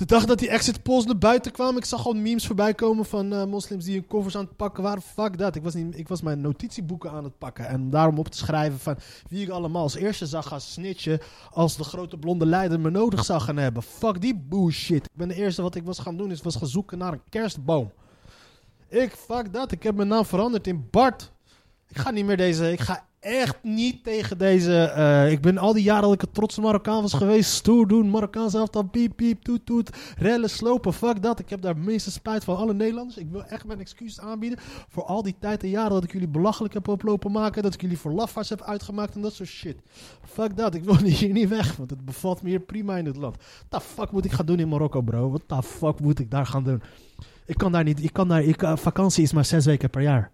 de 0.00 0.06
dag 0.06 0.24
dat 0.24 0.38
die 0.38 0.48
exit 0.48 0.82
polls 0.82 1.04
naar 1.04 1.18
buiten 1.18 1.52
kwamen, 1.52 1.76
ik 1.76 1.84
zag 1.84 2.02
gewoon 2.02 2.22
memes 2.22 2.46
voorbij 2.46 2.74
komen 2.74 3.04
van 3.04 3.32
uh, 3.32 3.44
moslims 3.44 3.84
die 3.84 3.94
hun 3.94 4.06
koffers 4.06 4.36
aan 4.36 4.44
het 4.44 4.56
pakken 4.56 4.82
waren. 4.82 5.02
Fuck 5.02 5.38
dat. 5.38 5.56
Ik 5.56 5.62
was, 5.62 5.74
niet, 5.74 5.98
ik 5.98 6.08
was 6.08 6.22
mijn 6.22 6.40
notitieboeken 6.40 7.10
aan 7.10 7.24
het 7.24 7.38
pakken. 7.38 7.68
En 7.68 7.90
daarom 7.90 8.18
op 8.18 8.28
te 8.28 8.36
schrijven 8.36 8.78
van 8.78 8.96
wie 9.28 9.42
ik 9.42 9.48
allemaal 9.48 9.82
als 9.82 9.94
eerste 9.94 10.26
zag 10.26 10.46
gaan 10.46 10.60
snitchen 10.60 11.20
als 11.50 11.76
de 11.76 11.84
grote 11.84 12.16
blonde 12.16 12.46
leider 12.46 12.80
me 12.80 12.90
nodig 12.90 13.24
zou 13.24 13.40
gaan 13.40 13.56
hebben. 13.56 13.82
Fuck 13.82 14.20
die 14.20 14.36
bullshit. 14.36 15.04
Ik 15.04 15.16
ben 15.16 15.28
de 15.28 15.34
eerste 15.34 15.62
wat 15.62 15.74
ik 15.74 15.84
was 15.84 15.98
gaan 15.98 16.16
doen 16.16 16.30
is 16.30 16.42
was 16.42 16.56
gaan 16.56 16.68
zoeken 16.68 16.98
naar 16.98 17.12
een 17.12 17.22
kerstboom. 17.28 17.92
Ik, 18.88 19.12
fuck 19.12 19.52
dat. 19.52 19.72
Ik 19.72 19.82
heb 19.82 19.94
mijn 19.94 20.08
naam 20.08 20.24
veranderd 20.24 20.66
in 20.66 20.88
Bart. 20.90 21.32
Ik 21.88 21.98
ga 21.98 22.10
niet 22.10 22.24
meer 22.24 22.36
deze. 22.36 22.72
Ik 22.72 22.80
ga 22.80 23.06
echt 23.20 23.58
niet 23.62 24.04
tegen 24.04 24.38
deze. 24.38 24.94
Uh, 24.96 25.32
ik 25.32 25.40
ben 25.40 25.58
al 25.58 25.72
die 25.72 25.82
jaren 25.82 26.02
dat 26.02 26.12
ik 26.12 26.22
een 26.22 26.32
trotse 26.32 26.60
Marokkaan 26.60 27.02
was 27.02 27.12
geweest. 27.12 27.50
Stoer 27.50 27.86
doen, 27.88 28.10
Marokkaans 28.10 28.54
elftal, 28.54 28.82
piep, 28.82 29.16
piep, 29.16 29.42
toet, 29.42 29.66
toet. 29.66 29.90
Rellen, 30.16 30.50
slopen, 30.50 30.92
fuck 30.92 31.22
dat. 31.22 31.38
Ik 31.38 31.50
heb 31.50 31.62
daar 31.62 31.76
meeste 31.76 32.10
spijt 32.10 32.44
van 32.44 32.56
alle 32.56 32.74
Nederlanders. 32.74 33.18
Ik 33.18 33.30
wil 33.30 33.44
echt 33.44 33.64
mijn 33.66 33.80
excuses 33.80 34.20
aanbieden 34.20 34.58
voor 34.88 35.04
al 35.04 35.22
die 35.22 35.34
tijd 35.38 35.62
en 35.62 35.68
jaren 35.68 35.90
dat 35.90 36.04
ik 36.04 36.12
jullie 36.12 36.28
belachelijk 36.28 36.74
heb 36.74 36.88
oplopen 36.88 37.32
maken. 37.32 37.62
Dat 37.62 37.74
ik 37.74 37.80
jullie 37.80 37.98
voor 37.98 38.12
lafaards 38.12 38.48
heb 38.48 38.62
uitgemaakt 38.62 39.14
en 39.14 39.20
dat 39.20 39.32
soort 39.32 39.48
shit. 39.48 39.76
Fuck 40.24 40.56
dat, 40.56 40.74
ik 40.74 40.84
wil 40.84 40.96
hier 41.20 41.32
niet 41.32 41.48
weg, 41.48 41.76
want 41.76 41.90
het 41.90 42.04
bevalt 42.04 42.42
me 42.42 42.48
hier 42.48 42.60
prima 42.60 42.96
in 42.96 43.06
het 43.06 43.16
land. 43.16 43.36
What 43.36 43.82
the 43.82 43.88
fuck 43.94 44.10
moet 44.10 44.24
ik 44.24 44.32
gaan 44.32 44.46
doen 44.46 44.58
in 44.58 44.68
Marokko, 44.68 45.00
bro? 45.00 45.28
What 45.28 45.42
the 45.46 45.62
fuck 45.62 46.00
moet 46.00 46.18
ik 46.18 46.30
daar 46.30 46.46
gaan 46.46 46.64
doen? 46.64 46.82
Ik 47.46 47.58
kan 47.58 47.72
daar 47.72 47.84
niet, 47.84 48.02
ik 48.02 48.12
kan 48.12 48.28
daar, 48.28 48.42
ik, 48.42 48.62
uh, 48.62 48.76
vakantie 48.76 49.22
is 49.22 49.32
maar 49.32 49.44
zes 49.44 49.64
weken 49.64 49.90
per 49.90 50.02
jaar. 50.02 50.30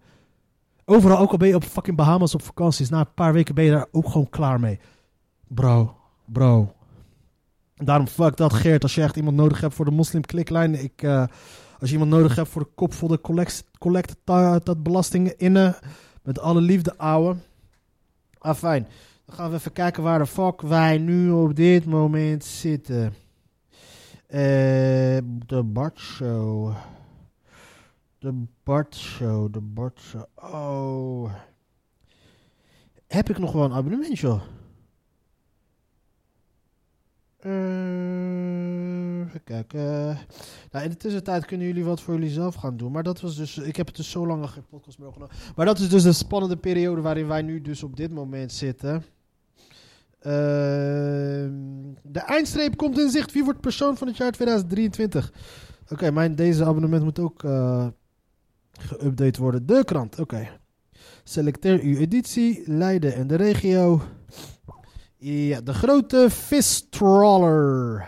Overal, 0.89 1.17
ook 1.19 1.31
al 1.31 1.37
ben 1.37 1.47
je 1.47 1.55
op 1.55 1.63
fucking 1.63 1.97
Bahamas 1.97 2.33
op 2.33 2.41
vakanties, 2.41 2.89
na 2.89 2.99
een 2.99 3.13
paar 3.13 3.33
weken 3.33 3.55
ben 3.55 3.63
je 3.63 3.71
daar 3.71 3.87
ook 3.91 4.09
gewoon 4.09 4.29
klaar 4.29 4.59
mee. 4.59 4.79
Bro, 5.47 5.95
bro. 6.25 6.73
Daarom 7.75 8.07
fuck 8.07 8.37
dat 8.37 8.53
Geert, 8.53 8.83
als 8.83 8.95
je 8.95 9.01
echt 9.01 9.15
iemand 9.15 9.35
nodig 9.35 9.61
hebt 9.61 9.73
voor 9.73 9.85
de 9.85 9.91
moslim 9.91 10.21
kliklijn. 10.21 10.83
Ik, 10.83 11.01
uh, 11.01 11.25
Als 11.79 11.89
je 11.89 11.91
iemand 11.91 12.11
nodig 12.11 12.35
hebt 12.35 12.49
voor 12.49 12.61
de 12.61 12.69
kop 12.75 12.93
voor 12.93 13.09
de 13.09 13.21
collect, 13.21 13.63
collect 13.77 14.15
dat 14.63 14.83
belastingen 14.83 15.37
innen. 15.37 15.75
Met 16.23 16.39
alle 16.39 16.61
liefde, 16.61 16.97
ouwe. 16.97 17.35
Ah, 18.37 18.55
fijn. 18.55 18.87
Dan 19.25 19.35
gaan 19.35 19.49
we 19.49 19.55
even 19.55 19.73
kijken 19.73 20.03
waar 20.03 20.19
de 20.19 20.25
fuck 20.25 20.61
wij 20.61 20.97
nu 20.97 21.31
op 21.31 21.55
dit 21.55 21.85
moment 21.85 22.45
zitten. 22.45 23.13
Eh, 24.27 24.39
de 25.45 25.63
Bart 25.63 25.99
Show. 25.99 26.75
De 28.19 28.45
Bart 28.63 28.95
Show, 28.95 29.53
de 29.53 29.61
Bart 29.61 29.99
Show. 29.99 30.25
Oh. 30.35 31.33
Heb 33.07 33.29
ik 33.29 33.37
nog 33.37 33.51
wel 33.51 33.63
een 33.63 33.73
abonnement, 33.73 34.19
joh? 34.19 34.41
Uh, 37.41 39.19
even 39.19 39.43
kijken. 39.43 40.17
Nou, 40.71 40.83
in 40.85 40.89
de 40.89 40.97
tussentijd 40.97 41.45
kunnen 41.45 41.67
jullie 41.67 41.85
wat 41.85 42.01
voor 42.01 42.13
jullie 42.13 42.29
zelf 42.29 42.55
gaan 42.55 42.77
doen. 42.77 42.91
Maar 42.91 43.03
dat 43.03 43.21
was 43.21 43.35
dus. 43.35 43.57
Ik 43.57 43.75
heb 43.75 43.87
het 43.87 43.95
dus 43.95 44.11
zo 44.11 44.27
lang 44.27 44.49
geen 44.49 44.67
podcast 44.69 44.99
meer. 44.99 45.11
Maar 45.55 45.65
dat 45.65 45.79
is 45.79 45.89
dus 45.89 46.03
een 46.03 46.13
spannende 46.13 46.57
periode 46.57 47.01
waarin 47.01 47.27
wij 47.27 47.41
nu 47.41 47.61
dus 47.61 47.83
op 47.83 47.95
dit 47.95 48.11
moment 48.11 48.51
zitten. 48.51 48.95
Uh, 50.19 50.33
de 52.03 52.23
eindstreep 52.25 52.77
komt 52.77 52.99
in 52.99 53.09
zicht. 53.09 53.33
Wie 53.33 53.43
wordt 53.43 53.61
persoon 53.61 53.97
van 53.97 54.07
het 54.07 54.17
jaar 54.17 54.31
2023? 54.31 55.33
Oké, 55.89 56.11
mijn 56.11 56.35
deze 56.35 56.65
abonnement 56.65 57.03
moet 57.03 57.19
ook 57.19 57.43
uh, 57.43 57.87
geüpdate 58.77 59.41
worden. 59.41 59.65
De 59.65 59.83
krant, 59.85 60.19
oké. 60.19 60.59
Selecteer 61.23 61.79
uw 61.79 61.97
editie, 61.97 62.63
Leiden 62.65 63.15
en 63.15 63.27
de 63.27 63.35
regio. 63.35 64.01
Ja, 65.17 65.61
de 65.61 65.73
grote 65.73 66.29
trawler. 66.89 68.07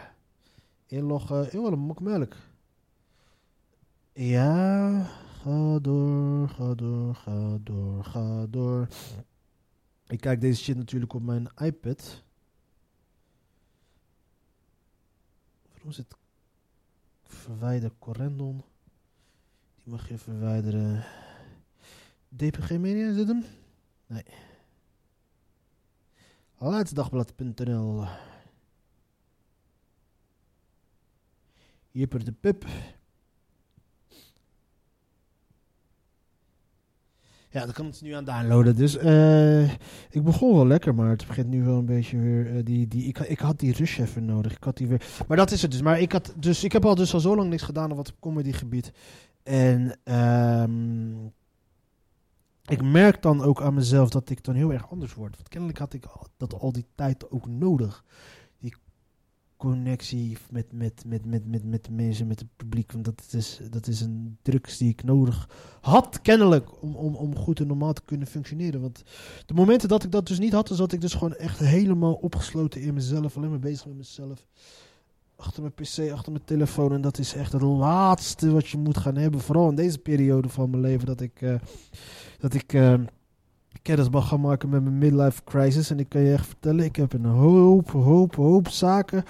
Inloggen. 0.86 1.48
Heel 1.50 1.62
wel 1.62 1.72
een 1.72 1.80
mokmelk. 1.80 2.36
Ja, 4.14 5.04
ga 5.42 5.80
door, 5.80 6.50
ga 6.50 6.76
door, 6.76 7.16
ga 7.16 7.58
door, 7.64 8.04
ga 8.04 8.46
door. 8.46 8.88
Ik 10.08 10.22
kijk 10.22 10.42
deze 10.42 10.64
shit 10.64 10.78
natuurlijk 10.78 11.14
op 11.14 11.24
mijn 11.24 11.50
iPad. 11.58 12.24
Waarom 15.72 15.92
zit 15.92 16.16
verwijder 17.24 17.92
correndon? 18.00 18.64
Mag 19.90 20.10
je 20.10 20.18
verwijderen. 20.18 21.04
DPG 22.28 22.70
Media, 22.78 23.08
is 23.08 23.18
hem? 23.18 23.44
Nee. 24.08 24.24
Laatstdagblad.nl 26.58 28.06
Jipper 31.92 32.26
de 32.26 32.32
Pup. 32.32 32.66
Ja, 37.52 37.66
dat 37.66 37.72
kan 37.72 37.86
het 37.86 38.02
nu 38.02 38.12
aan 38.12 38.26
downloaden. 38.26 38.76
Dus 38.76 38.98
uh, 38.98 39.72
ik 40.10 40.24
begon 40.24 40.56
wel 40.56 40.68
lekker, 40.68 40.96
maar 40.96 41.10
het 41.10 41.28
begint 41.28 41.48
nu 41.48 41.64
wel 41.64 41.78
een 41.78 41.86
beetje 41.86 42.18
weer. 42.20 42.56
Uh, 42.56 42.66
die, 42.66 42.88
die, 42.88 43.08
ik, 43.08 43.20
ik 43.20 43.40
had 43.40 43.60
die 43.60 43.74
rush 43.74 44.00
even 44.00 44.26
nodig. 44.26 44.56
Ik 44.56 44.64
had 44.64 44.78
die 44.78 44.88
weer. 44.88 45.06
Maar 45.28 45.38
dat 45.38 45.52
is 45.52 45.62
het 45.62 45.72
dus. 45.72 45.82
Maar 45.82 46.00
ik, 46.00 46.12
had, 46.12 46.34
dus, 46.38 46.64
ik 46.64 46.72
heb 46.72 46.86
al 46.86 46.96
dus 46.96 47.14
al 47.14 47.20
zo 47.20 47.36
lang 47.36 47.50
niks 47.50 47.64
gedaan 47.64 47.92
op 47.92 47.98
wat 47.98 48.14
comedygebied. 48.20 48.92
En 49.44 50.00
um, 50.62 51.34
ik 52.66 52.84
merk 52.84 53.22
dan 53.22 53.42
ook 53.42 53.62
aan 53.62 53.74
mezelf 53.74 54.10
dat 54.10 54.30
ik 54.30 54.44
dan 54.44 54.56
heel 54.56 54.74
erg 54.74 54.92
anders 54.92 55.14
word. 55.14 55.36
Want 55.36 55.50
kennelijk 55.50 55.80
had 55.80 55.94
ik 55.94 56.06
dat 56.38 56.54
al 56.54 56.72
die 56.72 56.86
tijd 56.96 57.32
ook 57.32 57.48
nodig. 57.48 58.04
Die 58.60 58.74
connectie 59.58 60.38
met, 60.50 60.72
met, 60.74 61.06
met, 61.06 61.26
met, 61.26 61.46
met, 61.46 61.64
met 61.64 61.90
mensen, 61.90 62.28
met 62.28 62.40
het 62.40 62.56
publiek. 62.56 62.92
Want 62.92 63.06
dat 63.06 63.28
is, 63.32 63.60
dat 63.70 63.88
is 63.88 64.02
een 64.02 64.38
drugs 64.42 64.78
die 64.78 64.90
ik 64.90 65.04
nodig 65.04 65.50
had, 65.82 66.22
kennelijk, 66.22 66.82
om, 66.82 66.96
om, 66.96 67.16
om 67.16 67.36
goed 67.36 67.60
en 67.60 67.68
normaal 67.68 67.94
te 67.94 68.02
kunnen 68.06 68.28
functioneren. 68.28 68.82
Want 68.82 69.04
de 69.46 69.54
momenten 69.54 69.90
dat 69.90 70.04
ik 70.04 70.12
dat 70.12 70.28
dus 70.28 70.40
niet 70.40 70.54
had, 70.54 70.70
zat 70.74 70.92
ik 70.92 71.02
dus 71.02 71.14
gewoon 71.14 71.36
echt 71.36 71.60
helemaal 71.60 72.14
opgesloten 72.14 72.82
in 72.82 72.94
mezelf. 72.94 73.38
Alleen 73.38 73.50
maar 73.50 73.60
bezig 73.60 73.86
met 73.86 73.98
mezelf. 73.98 74.48
Achter 75.40 75.62
mijn 75.62 75.74
pc, 75.74 76.12
achter 76.12 76.32
mijn 76.32 76.46
telefoon. 76.46 76.94
En 76.94 77.02
dat 77.02 77.18
is 77.18 77.34
echt 77.36 77.52
het 77.52 77.62
laatste 77.62 78.52
wat 78.52 78.68
je 78.68 78.78
moet 78.78 78.98
gaan 78.98 79.16
hebben. 79.16 79.40
Vooral 79.40 79.70
in 79.70 79.76
deze 79.76 80.00
periode 80.00 80.50
van 80.50 80.70
mijn 80.70 80.82
leven. 80.82 81.06
Dat 81.06 81.22
ik... 81.22 81.42
Uh, 81.42 81.56
dat 82.40 82.54
ik 82.54 82.74
uh, 82.74 82.94
kennis 83.82 84.10
mag 84.10 84.28
gaan 84.28 84.42
maken 84.42 84.70
met 84.70 84.84
mijn 84.84 84.98
midlife 84.98 85.44
crisis. 85.44 85.90
En 85.90 86.00
ik 86.00 86.10
kan 86.10 86.22
je 86.22 86.34
echt 86.34 86.46
vertellen, 86.46 86.86
ik 86.86 86.96
heb 86.96 87.14
een 87.14 87.26
hoop, 87.26 87.92
hoop, 87.92 88.36
hoop 88.36 88.68
zaken 88.68 89.24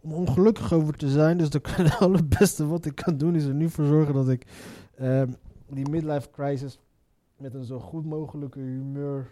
om 0.00 0.12
ongelukkig 0.12 0.72
over 0.72 0.94
te 0.94 1.08
zijn. 1.08 1.36
Dus 1.36 1.48
het 1.52 1.98
allerbeste 1.98 2.66
wat 2.66 2.84
ik 2.84 2.94
kan 2.94 3.18
doen 3.18 3.34
is 3.34 3.44
er 3.44 3.54
nu 3.54 3.68
voor 3.68 3.84
zorgen 3.84 4.14
dat 4.14 4.28
ik 4.28 4.46
uh, 5.00 5.22
die 5.68 5.88
midlife 5.88 6.30
crisis 6.30 6.78
met 7.36 7.54
een 7.54 7.64
zo 7.64 7.78
goed 7.78 8.04
mogelijke 8.04 8.58
humeur 8.58 9.28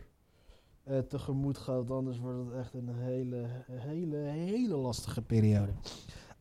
uh, 0.90 0.98
tegemoet 0.98 1.58
ga. 1.58 1.72
Want 1.72 1.90
anders 1.90 2.18
wordt 2.18 2.38
het 2.38 2.58
echt 2.58 2.74
een 2.74 2.88
hele, 2.88 3.46
hele, 3.70 4.16
hele 4.16 4.76
lastige 4.76 5.22
periode. 5.22 5.72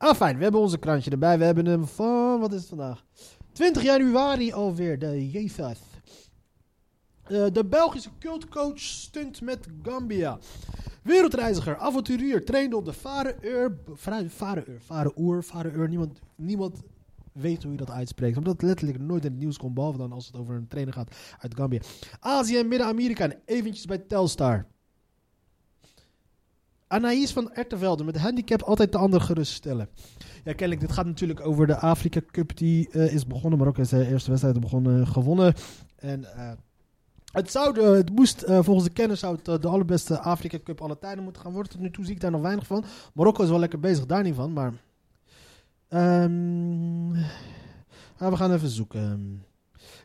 Ah, 0.01 0.15
fijn. 0.15 0.37
We 0.37 0.43
hebben 0.43 0.61
onze 0.61 0.77
krantje 0.77 1.11
erbij. 1.11 1.37
We 1.37 1.43
hebben 1.43 1.65
hem 1.65 1.87
van, 1.87 2.39
wat 2.39 2.53
is 2.53 2.59
het 2.59 2.69
vandaag? 2.69 3.05
20 3.51 3.83
januari 3.83 4.53
alweer, 4.53 4.99
de 4.99 5.29
Jefat. 5.29 5.77
Uh, 7.29 7.45
de 7.51 7.65
Belgische 7.65 8.09
cultcoach 8.19 8.79
stunt 8.79 9.41
met 9.41 9.67
Gambia. 9.83 10.39
Wereldreiziger, 11.03 11.77
avonturier, 11.77 12.45
trainde 12.45 12.75
op 12.75 12.85
de 12.85 12.93
Vareur. 12.93 13.77
Vareur, 13.93 14.79
Vareur, 14.79 15.43
Vareur. 15.43 15.89
Niemand, 15.89 16.19
niemand 16.35 16.81
weet 17.31 17.63
hoe 17.63 17.71
je 17.71 17.77
dat 17.77 17.91
uitspreekt. 17.91 18.37
Omdat 18.37 18.53
het 18.53 18.61
letterlijk 18.61 18.99
nooit 18.99 19.25
in 19.25 19.31
het 19.31 19.39
nieuws 19.39 19.57
komt. 19.57 19.73
Behalve 19.73 19.97
dan 19.97 20.11
als 20.11 20.27
het 20.27 20.35
over 20.35 20.55
een 20.55 20.67
trainer 20.67 20.93
gaat 20.93 21.15
uit 21.39 21.55
Gambia. 21.55 21.81
Azië 22.19 22.57
en 22.57 22.67
Midden-Amerika. 22.67 23.23
En 23.23 23.41
eventjes 23.45 23.85
bij 23.85 23.97
Telstar. 23.97 24.65
Anaïs 26.91 27.31
van 27.31 27.53
Ertevelde 27.53 28.03
met 28.03 28.17
handicap 28.17 28.61
altijd 28.61 28.91
de 28.91 28.97
ander 28.97 29.21
geruststellen. 29.21 29.89
Ja, 30.43 30.53
kennelijk, 30.53 30.79
dit 30.79 30.91
gaat 30.91 31.05
natuurlijk 31.05 31.45
over 31.45 31.67
de 31.67 31.77
Afrika 31.77 32.21
Cup 32.31 32.57
die 32.57 32.89
uh, 32.91 33.13
is 33.13 33.27
begonnen. 33.27 33.59
Marokko 33.59 33.81
is 33.81 33.89
de 33.89 34.07
eerste 34.07 34.29
wedstrijd 34.29 34.59
begonnen, 34.59 35.07
gewonnen. 35.07 35.53
En 35.95 36.19
uh, 36.21 36.51
het, 37.31 37.51
zou 37.51 37.81
het 37.81 38.15
moest, 38.15 38.43
volgens 38.47 38.83
de 38.83 38.93
kennis 38.93 39.19
zou 39.19 39.37
het 39.43 39.61
de 39.61 39.67
allerbeste 39.67 40.19
Afrika 40.19 40.57
Cup 40.63 40.81
alle 40.81 40.99
tijden 40.99 41.23
moeten 41.23 41.41
gaan 41.41 41.51
worden. 41.51 41.71
Tot 41.71 41.81
nu 41.81 41.91
toe 41.91 42.05
zie 42.05 42.13
ik 42.13 42.21
daar 42.21 42.31
nog 42.31 42.41
weinig 42.41 42.65
van. 42.65 42.83
Marokko 43.13 43.43
is 43.43 43.49
wel 43.49 43.59
lekker 43.59 43.79
bezig, 43.79 44.05
daar 44.05 44.23
niet 44.23 44.35
van. 44.35 44.53
Maar 44.53 44.73
um, 46.23 47.11
we 48.17 48.35
gaan 48.35 48.53
even 48.53 48.69
zoeken. 48.69 49.43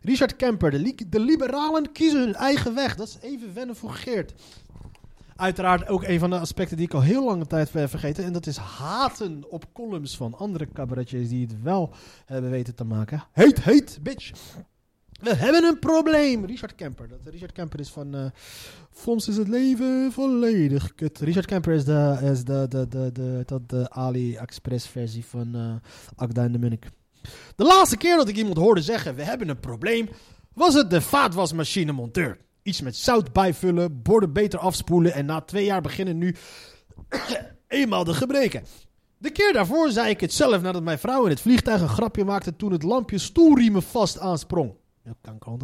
Richard 0.02 0.36
Kemper, 0.36 0.70
de, 0.70 0.94
de 1.08 1.20
liberalen 1.20 1.92
kiezen 1.92 2.20
hun 2.20 2.34
eigen 2.34 2.74
weg. 2.74 2.96
Dat 2.96 3.08
is 3.08 3.18
even 3.20 3.54
wennen 3.54 3.76
voor 3.76 3.90
Geert. 3.90 4.34
Uiteraard 5.36 5.88
ook 5.88 6.02
een 6.02 6.18
van 6.18 6.30
de 6.30 6.38
aspecten 6.38 6.76
die 6.76 6.86
ik 6.86 6.94
al 6.94 7.02
heel 7.02 7.24
lange 7.24 7.46
tijd 7.46 7.70
vergeten. 7.70 8.24
En 8.24 8.32
dat 8.32 8.46
is 8.46 8.56
haten 8.56 9.44
op 9.48 9.72
columns 9.72 10.16
van 10.16 10.34
andere 10.34 10.68
cabaretiers 10.72 11.28
die 11.28 11.46
het 11.46 11.62
wel 11.62 11.94
hebben 12.26 12.50
weten 12.50 12.74
te 12.74 12.84
maken. 12.84 13.24
Heet, 13.32 13.62
heet, 13.62 13.98
bitch. 14.02 14.30
We 15.20 15.34
hebben 15.34 15.64
een 15.64 15.78
probleem. 15.78 16.44
Richard 16.44 16.74
Kemper. 16.74 17.08
Dat, 17.08 17.18
Richard 17.24 17.52
Kemper 17.52 17.80
is 17.80 17.90
van. 17.90 18.16
Uh, 18.16 19.16
is 19.16 19.36
het 19.36 19.48
leven 19.48 20.12
volledig 20.12 20.94
kut. 20.94 21.18
Richard 21.18 21.46
Kemper 21.46 21.72
is 21.72 21.84
de, 21.84 22.18
is 22.22 22.44
de, 22.44 22.66
de, 22.68 22.88
de, 22.88 23.12
de, 23.12 23.42
de, 23.46 23.60
de 23.66 23.90
AliExpress 23.90 24.86
versie 24.88 25.24
van 25.24 25.56
uh, 25.56 25.74
Akda 26.16 26.42
en 26.42 26.52
de 26.52 26.58
Munnik. 26.58 26.86
De 27.56 27.64
laatste 27.64 27.96
keer 27.96 28.16
dat 28.16 28.28
ik 28.28 28.36
iemand 28.36 28.56
hoorde 28.56 28.82
zeggen: 28.82 29.14
We 29.14 29.22
hebben 29.22 29.48
een 29.48 29.60
probleem. 29.60 30.08
was 30.52 30.74
het 30.74 30.90
de 30.90 31.00
vaatwasmachine 31.00 31.92
monteur. 31.92 32.38
Iets 32.66 32.80
met 32.80 32.96
zout 32.96 33.32
bijvullen, 33.32 34.02
borden 34.02 34.32
beter 34.32 34.58
afspoelen. 34.58 35.12
en 35.12 35.26
na 35.26 35.40
twee 35.40 35.64
jaar 35.64 35.80
beginnen 35.80 36.18
nu. 36.18 36.34
eenmaal 37.68 38.04
de 38.04 38.14
gebreken. 38.14 38.64
De 39.18 39.30
keer 39.30 39.52
daarvoor 39.52 39.90
zei 39.90 40.10
ik 40.10 40.20
het 40.20 40.32
zelf 40.32 40.62
nadat 40.62 40.82
mijn 40.82 40.98
vrouw 40.98 41.24
in 41.24 41.30
het 41.30 41.40
vliegtuig 41.40 41.80
een 41.80 41.88
grapje 41.88 42.24
maakte 42.24 42.56
toen 42.56 42.72
het 42.72 42.82
lampje 42.82 43.18
stoelriemen 43.18 43.82
vast 43.82 44.18
aansprong. 44.18 44.74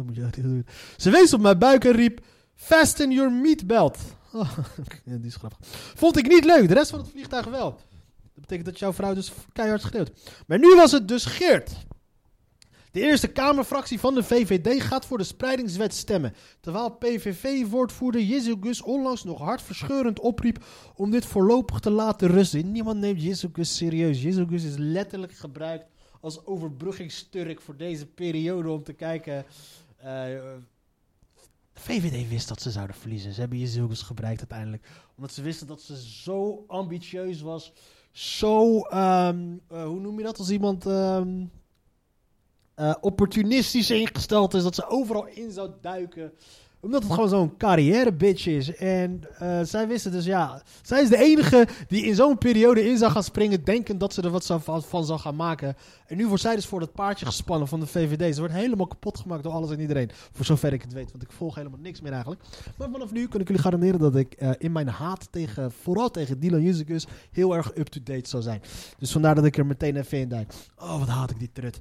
Moet 0.05 0.15
je. 0.15 0.63
Ze 0.97 1.09
wees 1.09 1.33
op 1.33 1.41
mijn 1.41 1.59
buik 1.59 1.85
en 1.85 1.91
riep: 1.91 2.19
Fasten 2.55 3.11
your 3.11 3.31
meat 3.31 3.67
belt. 3.67 3.97
Oh, 4.33 4.57
die 5.05 5.25
is 5.25 5.35
grappig. 5.35 5.59
Vond 5.95 6.17
ik 6.17 6.27
niet 6.27 6.45
leuk, 6.45 6.67
de 6.67 6.73
rest 6.73 6.89
van 6.89 6.99
het 6.99 7.09
vliegtuig 7.09 7.45
wel. 7.45 7.69
Dat 8.33 8.41
betekent 8.41 8.65
dat 8.65 8.79
jouw 8.79 8.93
vrouw 8.93 9.13
dus 9.13 9.31
keihard 9.51 9.81
schreeuwt. 9.81 10.11
Maar 10.47 10.59
nu 10.59 10.75
was 10.75 10.91
het 10.91 11.07
dus 11.07 11.25
Geert. 11.25 11.71
De 12.93 13.01
Eerste 13.01 13.27
Kamerfractie 13.27 13.99
van 13.99 14.13
de 14.13 14.23
VVD 14.23 14.81
gaat 14.81 15.05
voor 15.05 15.17
de 15.17 15.23
spreidingswet 15.23 15.93
stemmen. 15.93 16.33
Terwijl 16.59 16.89
PVV-woordvoerder 16.89 18.21
Jezus 18.21 18.81
onlangs 18.81 19.23
nog 19.23 19.39
hartverscheurend 19.39 20.19
opriep 20.19 20.65
om 20.95 21.11
dit 21.11 21.25
voorlopig 21.25 21.79
te 21.79 21.89
laten 21.89 22.27
rusten. 22.27 22.71
Niemand 22.71 22.99
neemt 22.99 23.21
Jezus 23.21 23.75
serieus. 23.75 24.21
Jezus 24.21 24.63
is 24.63 24.77
letterlijk 24.77 25.33
gebruikt 25.33 25.85
als 26.21 26.45
overbruggingsturk 26.45 27.61
voor 27.61 27.77
deze 27.77 28.05
periode 28.05 28.69
om 28.69 28.83
te 28.83 28.93
kijken. 28.93 29.45
Uh, 29.97 30.03
de 30.03 30.59
VVD 31.73 32.29
wist 32.29 32.47
dat 32.47 32.61
ze 32.61 32.71
zouden 32.71 32.95
verliezen. 32.95 33.33
Ze 33.33 33.39
hebben 33.39 33.59
Jezus 33.59 34.01
gebruikt 34.01 34.39
uiteindelijk. 34.39 34.87
Omdat 35.15 35.33
ze 35.33 35.41
wisten 35.41 35.67
dat 35.67 35.81
ze 35.81 36.01
zo 36.01 36.63
ambitieus 36.67 37.41
was. 37.41 37.73
Zo, 38.11 38.77
um, 38.77 39.61
uh, 39.71 39.85
hoe 39.85 39.99
noem 39.99 40.17
je 40.17 40.23
dat 40.23 40.39
als 40.39 40.49
iemand... 40.49 40.85
Um, 40.85 41.51
eh, 42.75 42.93
opportunistisch 43.01 43.91
ingesteld 43.91 44.53
is. 44.53 44.63
Dat 44.63 44.75
ze 44.75 44.87
overal 44.87 45.27
in 45.27 45.51
zou 45.51 45.71
duiken. 45.81 46.31
Omdat 46.83 47.03
het 47.03 47.13
gewoon 47.13 47.29
zo'n 47.29 47.57
carrière-bitch 47.57 48.47
is. 48.47 48.75
En 48.75 49.21
eh, 49.37 49.59
zij 49.63 49.87
wisten 49.87 50.11
dus, 50.11 50.25
ja... 50.25 50.61
Zij 50.81 51.01
is 51.01 51.09
de 51.09 51.17
enige 51.17 51.67
die 51.87 52.05
in 52.05 52.15
zo'n 52.15 52.37
periode 52.37 52.89
in 52.89 52.97
zou 52.97 53.11
gaan 53.11 53.23
springen... 53.23 53.63
denkend 53.63 53.99
dat 53.99 54.13
ze 54.13 54.21
er 54.21 54.29
wat 54.29 54.45
van, 54.45 54.83
van 54.83 55.05
zou 55.05 55.19
gaan 55.19 55.35
maken. 55.35 55.75
En 56.07 56.17
nu 56.17 56.27
wordt 56.27 56.41
zij 56.41 56.55
dus 56.55 56.65
voor 56.65 56.79
dat 56.79 56.93
paardje 56.93 57.25
gespannen 57.25 57.67
van 57.67 57.79
de 57.79 57.87
VVD. 57.87 58.33
Ze 58.33 58.39
wordt 58.39 58.55
helemaal 58.55 58.87
kapot 58.87 59.19
gemaakt 59.19 59.43
door 59.43 59.53
alles 59.53 59.71
en 59.71 59.79
iedereen. 59.79 60.09
Voor 60.31 60.45
zover 60.45 60.73
ik 60.73 60.81
het 60.81 60.93
weet. 60.93 61.11
Want 61.11 61.23
ik 61.23 61.31
volg 61.31 61.55
helemaal 61.55 61.79
niks 61.79 62.01
meer 62.01 62.11
eigenlijk. 62.11 62.41
Maar 62.77 62.89
vanaf 62.91 63.11
nu 63.11 63.27
kan 63.27 63.41
ik 63.41 63.47
jullie 63.47 63.63
garanderen 63.63 63.99
dat 63.99 64.15
ik 64.15 64.33
eh, 64.33 64.49
in 64.57 64.71
mijn 64.71 64.87
haat 64.87 65.27
tegen... 65.31 65.71
Vooral 65.71 66.11
tegen 66.11 66.39
Dylan 66.39 66.61
Jusicus 66.61 67.07
heel 67.31 67.55
erg 67.55 67.77
up-to-date 67.77 68.29
zou 68.29 68.43
zijn. 68.43 68.61
Dus 68.97 69.11
vandaar 69.11 69.35
dat 69.35 69.45
ik 69.45 69.57
er 69.57 69.65
meteen 69.65 69.95
even 69.95 70.17
in 70.17 70.29
duik. 70.29 70.53
Oh, 70.77 70.99
wat 70.99 71.07
haat 71.07 71.31
ik 71.31 71.39
die 71.39 71.51
trut. 71.53 71.79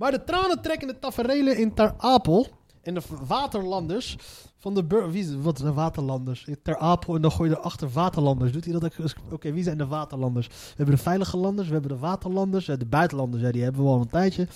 Maar 0.00 0.10
de 0.10 0.24
tranentrekkende 0.24 0.98
taferelen 0.98 1.56
in 1.58 1.74
Ter 1.74 1.94
Apel 1.96 2.46
en 2.82 2.94
de 2.94 3.02
waterlanders 3.26 4.16
van 4.56 4.74
de 4.74 5.08
wie 5.10 5.38
wat 5.38 5.58
zijn 5.58 5.74
waterlanders? 5.74 6.46
Ter 6.62 6.78
Apel 6.78 7.14
en 7.14 7.22
dan 7.22 7.32
gooi 7.32 7.50
je 7.50 7.56
erachter 7.58 7.90
waterlanders. 7.90 8.52
Doet 8.52 8.64
hij 8.64 8.78
dat? 8.78 9.14
Oké, 9.30 9.52
wie 9.52 9.62
zijn 9.62 9.78
de 9.78 9.86
waterlanders? 9.86 10.46
We 10.46 10.74
hebben 10.76 10.94
de 10.94 11.02
veilige 11.02 11.36
landers, 11.36 11.66
we 11.66 11.72
hebben 11.72 11.92
de 11.92 11.98
waterlanders, 11.98 12.68
eh, 12.68 12.78
de 12.78 12.86
buitenlanders, 12.86 13.42
ja, 13.42 13.50
die 13.50 13.62
hebben 13.62 13.82
we 13.82 13.88
al 13.88 14.00
een 14.00 14.08
tijdje. 14.08 14.48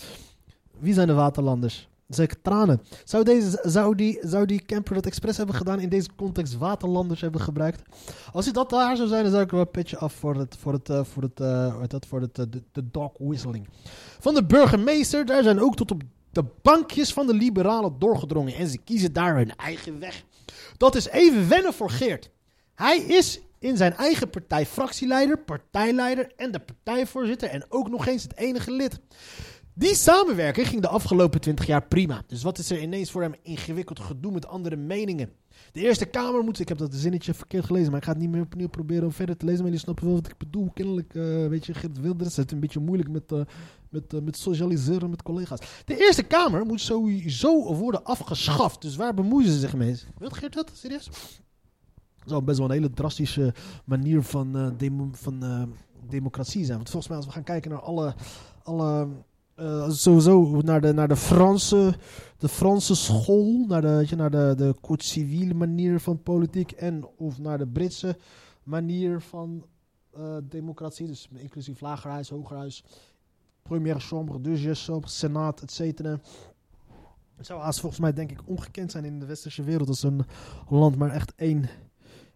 Wie 0.79 0.95
zijn 0.95 1.07
de 1.07 1.15
waterlanders? 1.15 1.89
Zeker 2.15 2.43
tranen. 2.43 2.83
Zou, 3.05 3.25
deze, 3.25 3.59
zou, 3.63 3.95
die, 3.95 4.19
zou 4.23 4.47
die 4.47 4.65
camper 4.67 4.95
dat 4.95 5.07
expres 5.07 5.37
hebben 5.37 5.55
gedaan 5.55 5.81
in 5.81 5.89
deze 5.89 6.09
context 6.17 6.57
waterlanders 6.59 7.21
hebben 7.21 7.41
gebruikt? 7.41 7.83
Als 8.33 8.45
hij 8.45 8.55
dat 8.55 8.71
daar 8.71 8.97
zou 8.97 9.09
zijn, 9.09 9.23
dan 9.23 9.31
zou 9.31 9.43
ik 9.43 9.51
er 9.51 9.57
wel 9.57 9.65
een 9.65 9.71
petje 9.71 9.99
af 9.99 10.13
voor 10.13 10.35
het, 10.37 10.57
voor 10.57 10.73
het, 10.73 10.89
eh, 10.89 11.05
voor 11.05 11.23
het, 11.23 11.41
eh, 11.41 12.09
voor 12.09 12.21
het, 12.21 12.39
eh, 12.39 12.45
de, 12.51 12.63
de 12.73 12.91
dog 12.91 13.13
whistling. 13.19 13.69
Van 14.21 14.35
de 14.35 14.45
burgemeester, 14.45 15.27
daar 15.27 15.43
zijn 15.43 15.61
ook 15.61 15.77
tot 15.77 15.91
op 15.91 16.03
de 16.31 16.45
bankjes 16.63 17.13
van 17.13 17.27
de 17.27 17.35
liberalen 17.35 17.99
doorgedrongen. 17.99 18.55
En 18.55 18.69
ze 18.69 18.79
kiezen 18.79 19.13
daar 19.13 19.37
hun 19.37 19.57
eigen 19.57 19.99
weg. 20.01 20.25
Dat 20.77 20.95
is 20.95 21.09
even 21.09 21.49
wennen 21.49 21.73
voor 21.73 21.91
Geert. 21.91 22.31
Hij 22.75 22.99
is 22.99 23.41
in 23.59 23.77
zijn 23.77 23.95
eigen 23.95 24.31
partij 24.31 24.67
fractieleider, 24.67 25.39
partijleider 25.39 26.33
en 26.37 26.53
de 26.53 26.59
partijvoorzitter. 26.61 27.49
En 27.49 27.65
ook 27.69 27.89
nog 27.89 28.07
eens 28.07 28.23
het 28.23 28.37
enige 28.37 28.71
lid. 28.71 29.01
Die 29.77 29.95
samenwerking 29.95 30.69
ging 30.69 30.83
de 30.83 30.89
afgelopen 30.89 31.41
20 31.41 31.67
jaar 31.67 31.87
prima. 31.87 32.23
Dus 32.27 32.43
wat 32.43 32.59
is 32.59 32.71
er 32.71 32.81
ineens 32.83 33.11
voor 33.11 33.23
hem 33.23 33.35
ingewikkeld 33.43 34.01
gedoe 34.01 34.33
met 34.33 34.47
andere 34.47 34.77
meningen? 34.77 35.33
De 35.73 35.81
Eerste 35.81 36.05
Kamer 36.05 36.43
moet, 36.45 36.61
ik 36.61 36.69
heb 36.69 36.79
dat 36.79 36.95
zinnetje 36.95 37.35
verkeerd 37.35 37.65
gelezen, 37.65 37.91
maar 37.91 37.99
ik 37.99 38.05
ga 38.05 38.13
het 38.13 38.21
niet 38.21 38.31
meer 38.31 38.43
opnieuw 38.43 38.69
proberen 38.69 39.13
verder 39.13 39.37
te 39.37 39.45
lezen. 39.45 39.61
Maar 39.61 39.71
jullie 39.71 39.85
snappen 39.85 40.05
wel 40.07 40.15
wat 40.15 40.27
ik 40.27 40.37
bedoel. 40.39 40.71
Kennelijk, 40.75 41.15
eh, 41.15 41.47
weet 41.47 41.67
je, 41.67 41.75
Geert 41.75 42.01
Wilders 42.01 42.37
het 42.37 42.53
een 42.53 42.61
beetje 42.61 42.81
moeilijk 42.81 43.11
met, 43.11 43.33
eh, 43.33 43.41
met, 43.89 44.15
eh, 44.15 44.21
met 44.21 44.37
socialiseren 44.37 45.11
met 45.11 45.23
collega's. 45.23 45.61
De 45.85 45.99
Eerste 45.99 46.23
Kamer 46.23 46.65
moet 46.67 46.81
sowieso 46.81 47.75
worden 47.75 48.05
afgeschaft. 48.05 48.83
Dus 48.83 48.97
waar 48.97 49.15
bemoeien 49.15 49.51
ze 49.51 49.59
zich 49.59 49.75
mee? 49.77 49.97
Wilt 50.19 50.37
Geert 50.37 50.55
dat? 50.55 50.71
Serieus? 50.75 51.05
Dat 51.05 52.29
zou 52.33 52.43
best 52.43 52.59
wel 52.59 52.67
een 52.67 52.75
hele 52.75 52.91
drastische 52.91 53.55
manier 53.85 54.23
van, 54.23 54.75
demo- 54.77 55.11
van 55.13 55.69
democratie 56.09 56.65
zijn. 56.65 56.77
Want 56.77 56.91
volgens 56.91 57.09
mij, 57.09 57.17
als 57.17 57.27
we 57.27 57.33
gaan 57.33 57.43
kijken 57.43 57.71
naar 57.71 57.81
alle. 57.81 58.15
alle 58.63 59.09
eh, 59.55 59.91
sowieso 59.91 60.61
naar 60.61 60.81
de, 60.81 60.93
naar 60.93 61.09
de 61.09 61.17
Franse, 61.17 61.95
de 62.39 62.49
Franse 62.49 62.95
school, 62.95 63.65
naar 63.67 63.81
de, 63.81 64.05
je, 64.07 64.17
naar 64.17 64.31
de, 64.31 64.55
de 64.57 64.75
civiele 64.97 65.55
manier 65.55 66.01
van 66.01 66.23
politiek 66.23 66.73
en 66.73 67.09
of 67.17 67.39
naar 67.39 67.59
de 67.59 67.67
Britse 67.67 68.17
manier 68.63 69.21
van 69.21 69.65
eh, 70.13 70.37
democratie, 70.43 71.07
dus 71.07 71.29
inclusief 71.35 71.81
lagerhuis, 71.81 72.29
hogerhuis, 72.29 72.85
première 73.63 74.01
chambre, 74.01 74.41
deuxième 74.41 75.01
senaat, 75.05 75.61
et 75.61 75.71
cetera. 75.71 76.21
Het 77.37 77.47
zou 77.47 77.61
haast 77.61 77.81
volgens 77.81 78.01
mij 78.01 78.13
denk 78.13 78.31
ik 78.31 78.41
ongekend 78.45 78.91
zijn 78.91 79.05
in 79.05 79.19
de 79.19 79.27
westerse 79.27 79.63
wereld 79.63 79.89
als 79.89 80.03
een 80.03 80.25
land 80.69 80.97
maar 80.97 81.11
echt 81.11 81.33
één, 81.37 81.69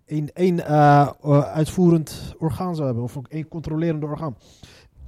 één, 0.04 0.32
één 0.32 0.64
eh, 0.64 1.08
uitvoerend 1.42 2.34
orgaan 2.38 2.74
zou 2.74 2.86
hebben, 2.86 3.04
of 3.04 3.16
ook 3.16 3.28
één 3.28 3.48
controlerende 3.48 4.06
orgaan. 4.06 4.36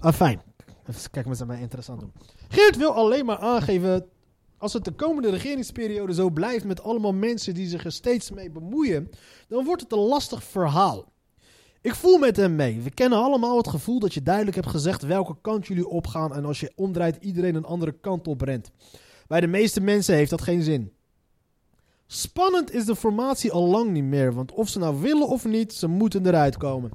Fijn. 0.01 0.50
Even 0.91 1.11
kijken 1.11 1.31
wat 1.31 1.39
ze 1.39 1.47
mij 1.47 1.61
interessant 1.61 2.01
doen. 2.01 2.13
Geert 2.49 2.77
wil 2.77 2.93
alleen 2.93 3.25
maar 3.25 3.39
aangeven. 3.39 4.07
Als 4.59 4.73
het 4.73 4.85
de 4.85 4.93
komende 4.93 5.31
regeringsperiode 5.31 6.15
zo 6.15 6.31
blijft 6.31 6.65
met 6.65 6.83
allemaal 6.83 7.13
mensen 7.13 7.55
die 7.55 7.69
zich 7.69 7.85
er 7.85 7.93
steeds 7.93 8.31
mee 8.31 8.51
bemoeien, 8.51 9.11
dan 9.49 9.65
wordt 9.65 9.83
het 9.83 9.93
een 9.93 9.99
lastig 9.99 10.45
verhaal. 10.45 11.13
Ik 11.81 11.95
voel 11.95 12.19
met 12.19 12.37
hem 12.37 12.57
mee. 12.57 12.81
We 12.81 12.91
kennen 12.91 13.19
allemaal 13.19 13.57
het 13.57 13.69
gevoel 13.69 13.99
dat 13.99 14.15
je 14.15 14.23
duidelijk 14.23 14.57
hebt 14.57 14.69
gezegd 14.69 15.03
welke 15.03 15.37
kant 15.41 15.67
jullie 15.67 15.89
opgaan 15.89 16.35
en 16.35 16.45
als 16.45 16.61
je 16.61 16.73
omdraait 16.75 17.17
iedereen 17.21 17.55
een 17.55 17.65
andere 17.65 17.93
kant 18.01 18.29
op 18.29 18.41
rent. 18.41 18.71
Bij 19.27 19.41
de 19.41 19.47
meeste 19.47 19.81
mensen 19.81 20.15
heeft 20.15 20.31
dat 20.31 20.43
geen 20.43 20.63
zin. 20.63 20.93
Spannend 22.07 22.73
is 22.73 22.85
de 22.85 22.97
formatie 22.97 23.53
al 23.53 23.67
lang 23.67 23.91
niet 23.91 24.05
meer, 24.05 24.35
want 24.35 24.53
of 24.53 24.69
ze 24.69 24.79
nou 24.79 25.01
willen 25.01 25.29
of 25.29 25.45
niet, 25.45 25.73
ze 25.73 25.87
moeten 25.87 26.27
eruit 26.27 26.57
komen. 26.57 26.91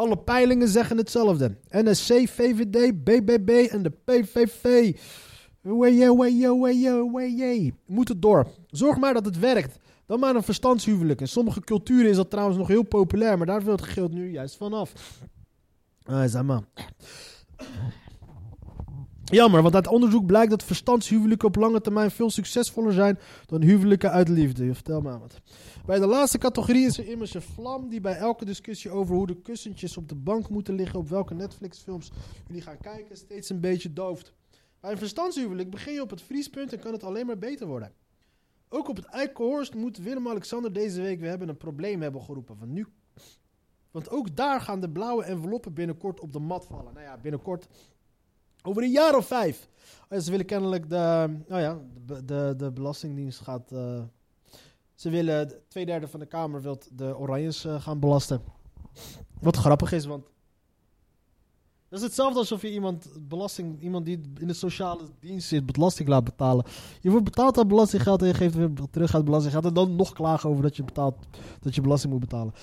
Alle 0.00 0.16
peilingen 0.16 0.68
zeggen 0.68 0.96
hetzelfde. 0.96 1.56
NSC, 1.68 2.12
VVD, 2.28 3.04
BBB 3.04 3.68
en 3.70 3.82
de 3.82 3.90
PVV. 4.04 4.96
Weye, 5.60 6.16
weye. 7.12 7.74
Moet 7.86 8.08
het 8.08 8.22
door. 8.22 8.46
Zorg 8.66 8.98
maar 8.98 9.14
dat 9.14 9.24
het 9.24 9.38
werkt. 9.38 9.78
Dan 10.06 10.20
maar 10.20 10.34
een 10.34 10.42
verstandshuwelijk. 10.42 11.20
In 11.20 11.28
sommige 11.28 11.60
culturen 11.60 12.10
is 12.10 12.16
dat 12.16 12.30
trouwens 12.30 12.58
nog 12.58 12.68
heel 12.68 12.82
populair, 12.82 13.38
maar 13.38 13.46
daar 13.46 13.64
wil 13.64 13.72
het 13.72 13.82
geld 13.82 14.12
nu 14.12 14.30
juist 14.30 14.56
vanaf. 14.56 14.92
Ah, 16.04 16.40
maar. 16.40 16.62
Jammer, 19.24 19.62
want 19.62 19.74
uit 19.74 19.86
onderzoek 19.88 20.26
blijkt 20.26 20.50
dat 20.50 20.62
verstandshuwelijken 20.62 21.48
op 21.48 21.56
lange 21.56 21.80
termijn 21.80 22.10
veel 22.10 22.30
succesvoller 22.30 22.92
zijn 22.92 23.18
dan 23.46 23.62
huwelijken 23.62 24.10
uit 24.10 24.28
liefde. 24.28 24.74
Vertel 24.74 25.00
maar 25.00 25.18
wat. 25.18 25.40
Bij 25.86 25.98
de 25.98 26.06
laatste 26.06 26.38
categorie 26.38 26.86
is 26.86 26.98
er 26.98 27.08
immers 27.08 27.34
een 27.34 27.42
vlam 27.42 27.88
die 27.88 28.00
bij 28.00 28.16
elke 28.16 28.44
discussie 28.44 28.90
over 28.90 29.14
hoe 29.14 29.26
de 29.26 29.42
kussentjes 29.42 29.96
op 29.96 30.08
de 30.08 30.14
bank 30.14 30.48
moeten 30.48 30.74
liggen, 30.74 30.98
op 30.98 31.08
welke 31.08 31.34
Netflix-films 31.34 32.10
jullie 32.46 32.62
gaan 32.62 32.78
kijken, 32.78 33.16
steeds 33.16 33.48
een 33.50 33.60
beetje 33.60 33.92
dooft. 33.92 34.32
Bij 34.80 34.90
een 34.90 34.98
verstandshuwelijk 34.98 35.70
begin 35.70 35.94
je 35.94 36.02
op 36.02 36.10
het 36.10 36.22
vriespunt 36.22 36.72
en 36.72 36.80
kan 36.80 36.92
het 36.92 37.04
alleen 37.04 37.26
maar 37.26 37.38
beter 37.38 37.66
worden. 37.66 37.92
Ook 38.68 38.88
op 38.88 38.96
het 38.96 39.04
Eikenhorst 39.04 39.74
moet 39.74 39.98
Willem-Alexander 39.98 40.72
deze 40.72 41.00
week, 41.00 41.20
we 41.20 41.26
hebben 41.26 41.48
een 41.48 41.56
probleem 41.56 42.02
hebben 42.02 42.22
geroepen. 42.22 42.58
Want, 42.58 42.70
nu, 42.70 42.86
want 43.90 44.10
ook 44.10 44.36
daar 44.36 44.60
gaan 44.60 44.80
de 44.80 44.90
blauwe 44.90 45.24
enveloppen 45.24 45.74
binnenkort 45.74 46.20
op 46.20 46.32
de 46.32 46.38
mat 46.38 46.66
vallen. 46.66 46.94
Nou 46.94 47.06
ja, 47.06 47.18
binnenkort 47.18 47.68
over 48.62 48.82
een 48.82 48.90
jaar 48.90 49.16
of 49.16 49.26
vijf. 49.26 49.68
Ze 50.10 50.30
willen 50.30 50.46
kennelijk 50.46 50.88
de, 50.88 51.36
nou 51.48 51.60
ja, 51.60 51.80
de, 52.06 52.24
de, 52.24 52.54
de 52.56 52.70
Belastingdienst 52.70 53.40
gaat... 53.40 53.72
eh, 53.72 54.02
ze 55.00 55.10
willen, 55.10 55.52
twee 55.68 55.86
derde 55.86 56.08
van 56.08 56.20
de 56.20 56.26
Kamer 56.26 56.62
wil 56.62 56.78
de 56.92 57.18
Oranjes 57.18 57.64
eh, 57.64 57.80
gaan 57.80 57.98
belasten. 57.98 58.42
Wat 59.40 59.56
grappig 59.56 59.92
is, 59.92 60.06
want... 60.06 60.24
Dat 61.88 61.98
is 61.98 62.04
hetzelfde 62.04 62.38
alsof 62.38 62.62
je 62.62 62.72
iemand, 62.72 63.08
belasting, 63.28 63.80
iemand 63.80 64.04
die 64.04 64.20
in 64.38 64.46
de 64.46 64.52
sociale 64.52 65.02
dienst 65.20 65.48
zit, 65.48 65.66
belasting 65.66 66.08
laat 66.08 66.24
betalen. 66.24 66.64
Je 67.00 67.10
wordt 67.10 67.24
betaald 67.24 67.58
aan 67.58 67.68
belastinggeld 67.68 68.20
en 68.20 68.26
je 68.26 68.34
geeft 68.34 68.54
weer 68.54 68.70
terug 68.90 69.14
uit 69.14 69.24
belastinggeld. 69.24 69.64
En 69.64 69.74
dan 69.74 69.96
nog 69.96 70.12
klagen 70.12 70.50
over 70.50 70.62
dat 70.62 70.76
je, 70.76 70.84
betaalt, 70.84 71.16
dat 71.60 71.74
je 71.74 71.80
belasting 71.80 72.12
moet 72.12 72.20
betalen. 72.20 72.54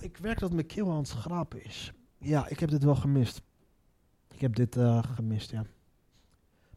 Ik 0.00 0.16
werk 0.16 0.38
dat 0.38 0.52
mijn 0.52 0.66
keel 0.66 0.90
aan 0.90 0.96
het 0.96 1.08
schrapen 1.08 1.64
is. 1.64 1.92
Ja, 2.18 2.48
ik 2.48 2.60
heb 2.60 2.70
dit 2.70 2.84
wel 2.84 2.96
gemist. 2.96 3.42
Ik 4.30 4.40
heb 4.40 4.54
dit 4.54 4.76
eh, 4.76 5.02
gemist, 5.14 5.50
ja. 5.50 5.64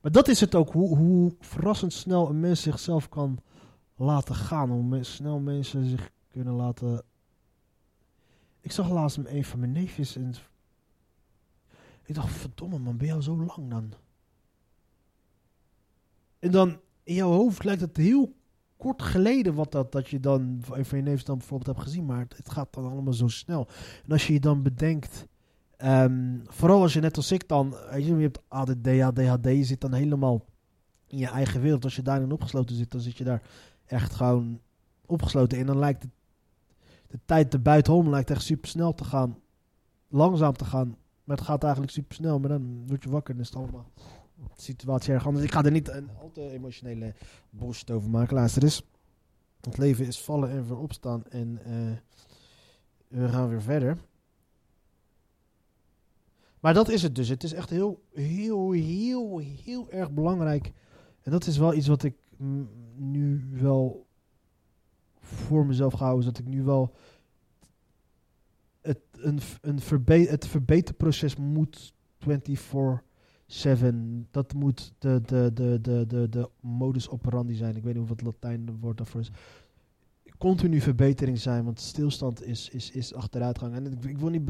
Maar 0.08 0.15
dat 0.15 0.28
is 0.28 0.39
het 0.39 0.56
ook, 0.56 0.72
hoe, 0.72 0.98
hoe 0.98 1.36
verrassend 1.39 1.93
snel 1.93 2.30
een 2.30 2.39
mens 2.39 2.62
zichzelf 2.62 3.10
kan 3.10 3.39
laten 3.96 4.36
gaan. 4.36 4.70
Hoe 4.70 5.04
snel 5.04 5.39
mensen 5.39 5.86
zich 5.86 6.12
kunnen 6.28 6.54
laten... 6.54 7.04
Ik 8.60 8.72
zag 8.72 8.89
laatst 8.89 9.17
een 9.17 9.43
van 9.43 9.60
mijn 9.60 9.72
neefjes 9.72 10.15
en... 10.15 10.34
Ik 12.04 12.15
dacht, 12.15 12.34
verdomme 12.34 12.78
man, 12.80 12.98
ben 12.98 13.08
je 13.08 13.13
al 13.13 13.22
zo 13.22 13.36
lang 13.38 13.70
dan? 13.70 13.93
En 16.39 16.52
dan, 16.52 16.80
in 17.04 17.15
jouw 17.15 17.32
hoofd 17.32 17.63
lijkt 17.63 17.82
het 17.82 17.98
heel 17.98 18.36
kort 18.78 19.02
geleden 19.02 19.54
wat 19.54 19.72
dat, 19.72 19.91
dat 19.91 20.10
je 20.10 20.20
dan, 20.20 20.63
een 20.72 20.86
van 20.86 20.98
je 20.98 21.04
neefjes 21.04 21.26
dan 21.26 21.38
bijvoorbeeld 21.38 21.76
hebt 21.76 21.88
gezien. 21.88 22.06
Maar 22.06 22.20
het, 22.20 22.38
het 22.38 22.50
gaat 22.50 22.74
dan 22.74 22.91
allemaal 22.91 23.13
zo 23.13 23.28
snel. 23.28 23.67
En 24.06 24.12
als 24.12 24.28
je 24.28 24.34
je 24.34 24.39
dan 24.39 24.63
bedenkt... 24.63 25.26
Ehm, 25.78 26.40
vooral 26.46 26.82
als 26.82 26.94
je 26.94 27.00
net 27.00 27.18
als 27.18 27.32
ik 27.32 27.48
dan, 27.48 27.76
weet 27.92 28.06
je, 28.06 28.16
hebt 28.16 28.42
ADD, 28.48 28.88
ADHD, 28.88 29.46
je 29.46 29.63
zit 29.63 29.82
dan 29.82 29.94
helemaal 29.94 30.46
in 31.08 31.18
je 31.18 31.28
eigen 31.28 31.62
wereld. 31.62 31.84
Als 31.84 31.96
je 31.96 32.02
daarin 32.02 32.32
opgesloten 32.32 32.76
zit, 32.76 32.92
dan 32.92 33.02
zit 33.02 33.18
je 33.18 33.24
daar 33.24 33.42
echt 33.86 34.13
gewoon 34.13 34.60
opgesloten. 35.06 35.58
En 35.58 35.66
dan 35.66 35.80
lijkt 35.80 36.04
het, 36.04 36.12
de 37.08 37.20
tijd 37.26 37.54
er 37.54 37.62
buitenom 37.62 38.10
lijkt 38.10 38.30
echt 38.30 38.42
super 38.42 38.70
snel 38.70 38.94
te 38.94 39.04
gaan, 39.04 39.40
langzaam 40.08 40.54
te 40.54 40.66
gaan. 40.66 40.96
Maar 41.24 41.38
het 41.38 41.46
gaat 41.46 41.63
eigenlijk 41.63 41.94
super 41.94 42.16
snel, 42.16 42.40
maar 42.40 42.50
dan 42.50 42.84
word 42.88 43.04
je 43.04 43.10
wakker 43.10 43.34
en 43.34 43.42
is 43.42 43.48
het 43.48 43.56
allemaal 43.56 43.92
de 44.36 44.44
situatie 44.62 45.13
erg 45.13 45.26
anders. 45.26 45.46
Ik 45.46 45.52
ga 45.52 45.63
er 45.63 45.72
niet 45.72 45.90
een 45.90 46.10
al 46.20 46.32
te 46.32 46.50
emotionele 46.50 47.13
bullshit 47.50 47.92
over 47.92 48.10
maken. 48.10 48.36
Luister 48.36 48.63
eens. 48.63 48.84
Het 49.62 49.78
leven 49.78 50.06
is 50.06 50.22
vallen 50.22 50.50
en 50.50 50.68
weer 50.68 50.78
opstaan 50.78 51.26
en 51.26 51.60
eh, 51.66 51.98
we 53.08 53.30
gaan 53.30 53.50
weer 53.50 53.62
verder. 53.62 53.98
Maar 56.60 56.74
dat 56.74 56.89
is 56.89 57.02
het 57.02 57.15
dus. 57.15 57.30
Het 57.30 57.43
is 57.43 57.54
echt 57.54 57.70
heel, 57.70 58.04
heel, 58.13 58.72
heel, 58.72 59.38
heel 59.63 59.91
erg 59.91 60.12
belangrijk. 60.12 60.74
En 61.22 61.32
dat 61.32 61.48
is 61.48 61.58
wel 61.58 61.74
iets 61.74 61.88
wat 61.88 62.04
ik 62.04 62.15
nu 62.96 63.48
wel 63.52 64.06
voor 65.20 65.65
mezelf 65.65 65.93
gehouden 65.93 66.26
is. 66.26 66.34
Dat 66.34 66.46
ik 66.46 66.54
nu 66.54 66.63
wel 66.63 66.93
het, 68.82 69.00
een, 69.12 69.39
een 69.62 69.80
verbe 69.80 70.13
het 70.13 70.48
verbeterproces 70.48 71.36
moet 71.36 71.93
24-7. 72.20 72.28
Dat 74.32 74.54
moet 74.54 74.93
de, 74.98 75.22
de, 75.22 75.52
de, 75.54 75.82
de, 75.82 76.06
de, 76.08 76.30
de 76.30 76.50
modus 76.60 77.10
operandi 77.10 77.54
zijn. 77.54 77.76
Ik 77.76 77.84
weet 77.84 77.93
niet 77.93 78.04
of 78.04 78.10
het 78.10 78.22
Latijn 78.22 78.80
woord 78.80 78.98
daarvoor 78.98 79.22
is. 79.22 79.32
Continu 80.38 80.82
verbetering 80.82 81.39
zijn, 81.39 81.63
want 81.63 81.80
stilstand 81.80 82.43
is, 82.45 82.69
is, 82.69 82.91
is 82.91 83.13
achteruitgang. 83.13 83.73
En 83.73 83.86
ik, 83.86 84.04
ik 84.04 84.17
wil 84.17 84.30
niet 84.30 84.45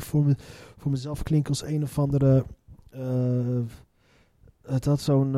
voor, 0.00 0.24
me, 0.24 0.34
voor 0.76 0.90
mezelf 0.90 1.22
klinken 1.22 1.50
als 1.50 1.62
een 1.62 1.82
of 1.82 1.98
andere. 1.98 2.44
eh, 2.90 3.60
het 4.62 4.84
had 4.84 5.00
zo'n. 5.00 5.34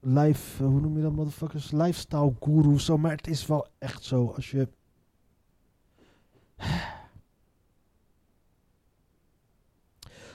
life, 0.00 0.64
eh, 0.64 0.70
hoe 0.70 0.80
noem 0.80 0.96
je 0.96 1.02
dat, 1.02 1.12
motherfuckers? 1.12 1.70
Lifestyle 1.70 2.34
guru 2.40 2.78
zo. 2.78 2.98
Maar 2.98 3.10
het 3.16 3.26
is 3.26 3.46
wel 3.46 3.66
echt 3.78 4.04
zo. 4.04 4.32
Als 4.36 4.50
je. 4.50 4.68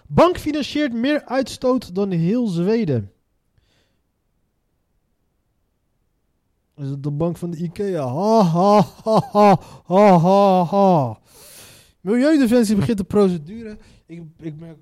Bank 0.07 0.37
financiert 0.37 0.93
meer 0.93 1.25
uitstoot 1.25 1.95
dan 1.95 2.11
heel 2.11 2.47
Zweden. 2.47 3.11
Is 6.77 6.89
het 6.89 7.03
de 7.03 7.11
bank 7.11 7.37
van 7.37 7.49
de 7.51 7.57
IKEA? 7.57 8.07
Ha 8.07 8.41
ha 8.43 8.81
ha 9.85 10.63
ha. 10.63 11.19
Milieudefensie 12.01 12.75
begint 12.75 12.97
de 12.97 13.03
procedure. 13.03 13.77
Ik, 14.05 14.23
ik 14.39 14.59
merk, 14.59 14.77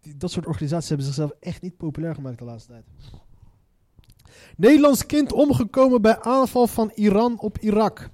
die- 0.00 0.16
dat 0.16 0.30
soort 0.30 0.46
organisaties 0.46 0.88
hebben 0.88 1.06
zichzelf 1.06 1.30
echt 1.40 1.62
niet 1.62 1.76
populair 1.76 2.14
gemaakt 2.14 2.38
de 2.38 2.44
laatste 2.44 2.70
tijd. 2.72 2.84
Nederlands 4.56 5.06
kind 5.06 5.32
omgekomen 5.32 6.02
bij 6.02 6.20
aanval 6.20 6.66
van 6.66 6.90
Iran 6.94 7.40
op 7.40 7.58
Irak. 7.58 8.10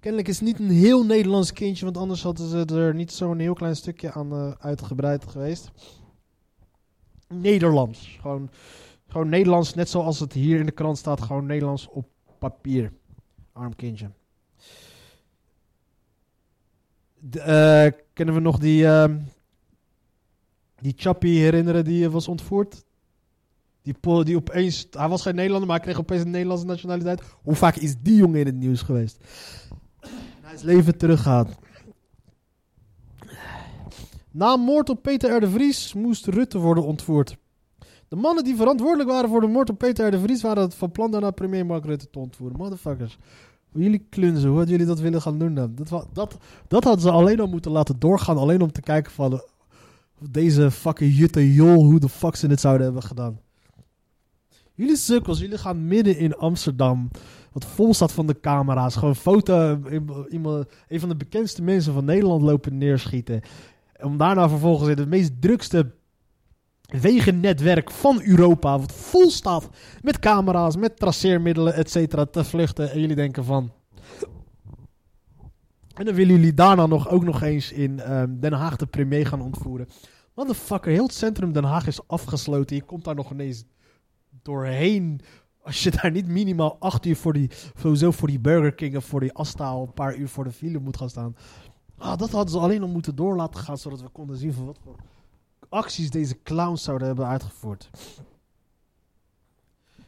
Kennelijk 0.00 0.28
is 0.28 0.34
het 0.38 0.44
niet 0.48 0.58
een 0.58 0.70
heel 0.76 1.04
Nederlands 1.04 1.52
kindje, 1.52 1.84
want 1.84 1.96
anders 1.96 2.22
hadden 2.22 2.48
ze 2.48 2.74
er 2.76 2.94
niet 2.94 3.12
zo'n 3.12 3.38
heel 3.38 3.54
klein 3.54 3.76
stukje 3.76 4.12
aan 4.12 4.32
eh, 4.32 4.50
uitgebreid 4.58 5.24
geweest. 5.26 5.70
Nederlands. 7.28 8.18
Gewoon, 8.20 8.50
gewoon 9.10 9.28
Nederlands, 9.28 9.74
net 9.74 9.88
zoals 9.88 10.20
het 10.20 10.32
hier 10.32 10.58
in 10.58 10.66
de 10.66 10.72
krant 10.72 10.98
staat, 10.98 11.22
gewoon 11.22 11.46
Nederlands 11.46 11.88
op 11.88 12.08
papier. 12.38 12.92
Arm 13.52 13.76
kindje. 13.76 14.10
De, 17.18 17.40
eh, 17.40 18.00
kennen 18.12 18.34
we 18.34 18.40
nog 18.40 18.58
die, 18.58 18.86
ehm, 18.86 19.18
die 20.80 20.94
chappie 20.96 21.40
herinneren 21.40 21.84
die 21.84 22.04
eh, 22.04 22.12
was 22.12 22.28
ontvoerd? 22.28 22.84
Die, 23.82 24.24
die 24.24 24.36
opeens, 24.36 24.86
hij 24.90 25.08
was 25.08 25.22
geen 25.22 25.34
Nederlander, 25.34 25.68
maar 25.68 25.76
hij 25.76 25.86
kreeg 25.86 26.00
opeens 26.00 26.22
een 26.22 26.30
Nederlandse 26.30 26.66
nationaliteit. 26.66 27.22
Hoe 27.42 27.54
vaak 27.54 27.76
is 27.76 27.94
die 28.00 28.16
jongen 28.16 28.40
in 28.40 28.46
het 28.46 28.54
nieuws 28.54 28.82
geweest? 28.82 29.18
Hij 30.40 30.54
is 30.54 30.62
leven 30.62 30.98
teruggehaald. 30.98 31.54
Na 34.30 34.56
moord 34.56 34.88
op 34.88 35.02
Peter 35.02 35.44
R. 35.44 35.48
Vries 35.48 35.94
moest 35.94 36.26
Rutte 36.26 36.58
worden 36.58 36.84
ontvoerd. 36.84 37.36
De 38.10 38.16
mannen 38.16 38.44
die 38.44 38.56
verantwoordelijk 38.56 39.08
waren 39.08 39.28
voor 39.28 39.40
de 39.40 39.46
moord 39.46 39.70
op 39.70 39.78
Peter 39.78 40.10
de 40.10 40.18
Vries 40.18 40.42
waren 40.42 40.62
het 40.62 40.74
van 40.74 40.90
plan 40.90 41.10
daarna 41.10 41.30
premier 41.30 41.66
Mark 41.66 41.84
Rutte 41.84 42.10
te 42.10 42.18
ontvoeren. 42.18 42.58
Motherfuckers. 42.58 43.18
Jullie 43.72 44.06
klunzen, 44.10 44.48
hoe 44.48 44.56
hadden 44.56 44.72
jullie 44.72 44.86
dat 44.86 45.00
willen 45.00 45.22
gaan 45.22 45.38
doen 45.38 45.54
dan? 45.54 45.74
Dat, 45.74 46.08
dat, 46.12 46.36
dat 46.68 46.84
hadden 46.84 47.02
ze 47.02 47.10
alleen 47.10 47.40
al 47.40 47.46
moeten 47.46 47.70
laten 47.70 47.98
doorgaan, 47.98 48.36
alleen 48.36 48.62
om 48.62 48.72
te 48.72 48.80
kijken 48.80 49.12
van 49.12 49.32
eh, 49.32 49.40
deze 50.30 50.70
fucking 50.70 51.16
Jutte 51.16 51.52
Jol, 51.52 51.84
hoe 51.84 52.00
de 52.00 52.08
fuck 52.08 52.36
ze 52.36 52.48
dit 52.48 52.60
zouden 52.60 52.84
hebben 52.84 53.02
gedaan. 53.02 53.40
Jullie 54.74 54.96
sukkels, 54.96 55.38
jullie 55.40 55.58
gaan 55.58 55.86
midden 55.86 56.18
in 56.18 56.36
Amsterdam, 56.36 57.10
wat 57.52 57.64
vol 57.64 57.94
staat 57.94 58.12
van 58.12 58.26
de 58.26 58.40
camera's, 58.40 58.96
gewoon 58.96 59.16
foto, 59.16 59.80
iemand, 60.30 60.66
een 60.88 61.00
van 61.00 61.08
de 61.08 61.16
bekendste 61.16 61.62
mensen 61.62 61.92
van 61.92 62.04
Nederland 62.04 62.42
lopen 62.42 62.78
neerschieten. 62.78 63.40
Om 64.02 64.16
daarna 64.16 64.48
vervolgens 64.48 64.90
in 64.90 64.98
het 64.98 65.08
meest 65.08 65.40
drukste 65.40 65.98
wegennetwerk 66.92 67.90
van 67.90 68.20
Europa, 68.22 68.78
wat 68.78 68.92
vol 68.92 69.30
staat 69.30 69.68
met 70.02 70.18
camera's, 70.18 70.76
met 70.76 70.98
traceermiddelen, 70.98 71.74
et 71.74 71.90
cetera, 71.90 72.26
te 72.26 72.44
vluchten. 72.44 72.90
En 72.90 73.00
jullie 73.00 73.16
denken 73.16 73.44
van... 73.44 73.72
En 75.94 76.04
dan 76.06 76.14
willen 76.14 76.34
jullie 76.34 76.54
daarna 76.54 76.86
nog, 76.86 77.08
ook 77.08 77.24
nog 77.24 77.42
eens 77.42 77.72
in 77.72 78.00
ehm, 78.00 78.40
Den 78.40 78.52
Haag 78.52 78.76
de 78.76 78.86
premier 78.86 79.26
gaan 79.26 79.40
ontvoeren. 79.40 79.88
Motherfucker, 80.34 80.92
heel 80.92 81.02
het 81.02 81.14
centrum 81.14 81.52
Den 81.52 81.64
Haag 81.64 81.86
is 81.86 82.08
afgesloten. 82.08 82.76
Je 82.76 82.82
komt 82.82 83.04
daar 83.04 83.14
nog 83.14 83.30
ineens 83.32 83.64
doorheen. 84.42 85.20
Als 85.62 85.82
je 85.82 85.90
daar 85.90 86.10
niet 86.10 86.26
minimaal 86.26 86.76
acht 86.78 87.06
uur 87.06 87.16
voor 87.16 87.32
die, 87.32 87.50
sowieso 87.78 88.10
voor 88.10 88.28
die 88.28 88.38
Burger 88.38 88.72
King 88.74 88.96
of 88.96 89.04
voor 89.04 89.20
die 89.20 89.32
Astaal 89.32 89.82
een 89.82 89.92
paar 89.92 90.16
uur 90.16 90.28
voor 90.28 90.44
de 90.44 90.52
file 90.52 90.78
moet 90.78 90.96
gaan 90.96 91.10
staan. 91.10 91.36
Ah, 91.98 92.18
dat 92.18 92.30
hadden 92.30 92.50
ze 92.50 92.58
alleen 92.58 92.82
al 92.82 92.88
moeten 92.88 93.16
door 93.16 93.36
laten 93.36 93.60
gaan, 93.60 93.78
zodat 93.78 94.00
we 94.00 94.08
konden 94.08 94.36
zien 94.36 94.52
van 94.52 94.64
wat 94.64 94.78
voor 94.84 94.96
acties 95.70 96.10
deze 96.10 96.42
clowns 96.42 96.82
zouden 96.82 97.06
hebben 97.06 97.26
uitgevoerd. 97.26 97.90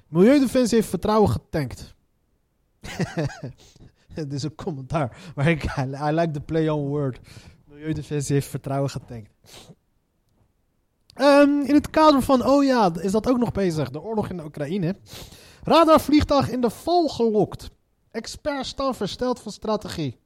Milieudefensie 0.09 0.77
heeft 0.77 0.89
vertrouwen 0.89 1.31
getankt. 1.31 1.95
Dit 4.15 4.33
is 4.33 4.43
een 4.43 4.55
commentaar. 4.55 5.33
Maar 5.35 5.47
ik, 5.47 5.65
I, 5.79 6.11
like 6.11 6.31
the 6.31 6.41
play 6.41 6.69
on 6.69 6.89
word. 6.89 7.21
Milieudefensie 7.65 8.35
heeft 8.35 8.49
vertrouwen 8.49 8.91
getankt. 8.91 9.31
Ehm, 11.15 11.61
in 11.61 11.75
het 11.75 11.91
kader 11.91 12.23
van, 12.23 12.47
oh 12.47 12.65
ja, 12.65 12.91
is 13.01 13.13
dat 13.13 13.29
ook 13.29 13.39
nog 13.39 13.53
bezig? 13.53 13.91
De 13.91 14.01
oorlog 14.01 14.29
in 14.29 14.37
de 14.37 14.45
Oekraïne. 14.45 14.97
Radarvliegtuig 15.63 16.51
in 16.51 16.61
de 16.61 16.71
val 16.71 17.09
gelokt. 17.09 17.71
Experts 18.11 18.69
staan 18.69 18.95
versteld 18.95 19.41
van 19.41 19.53
strategie. 19.53 20.19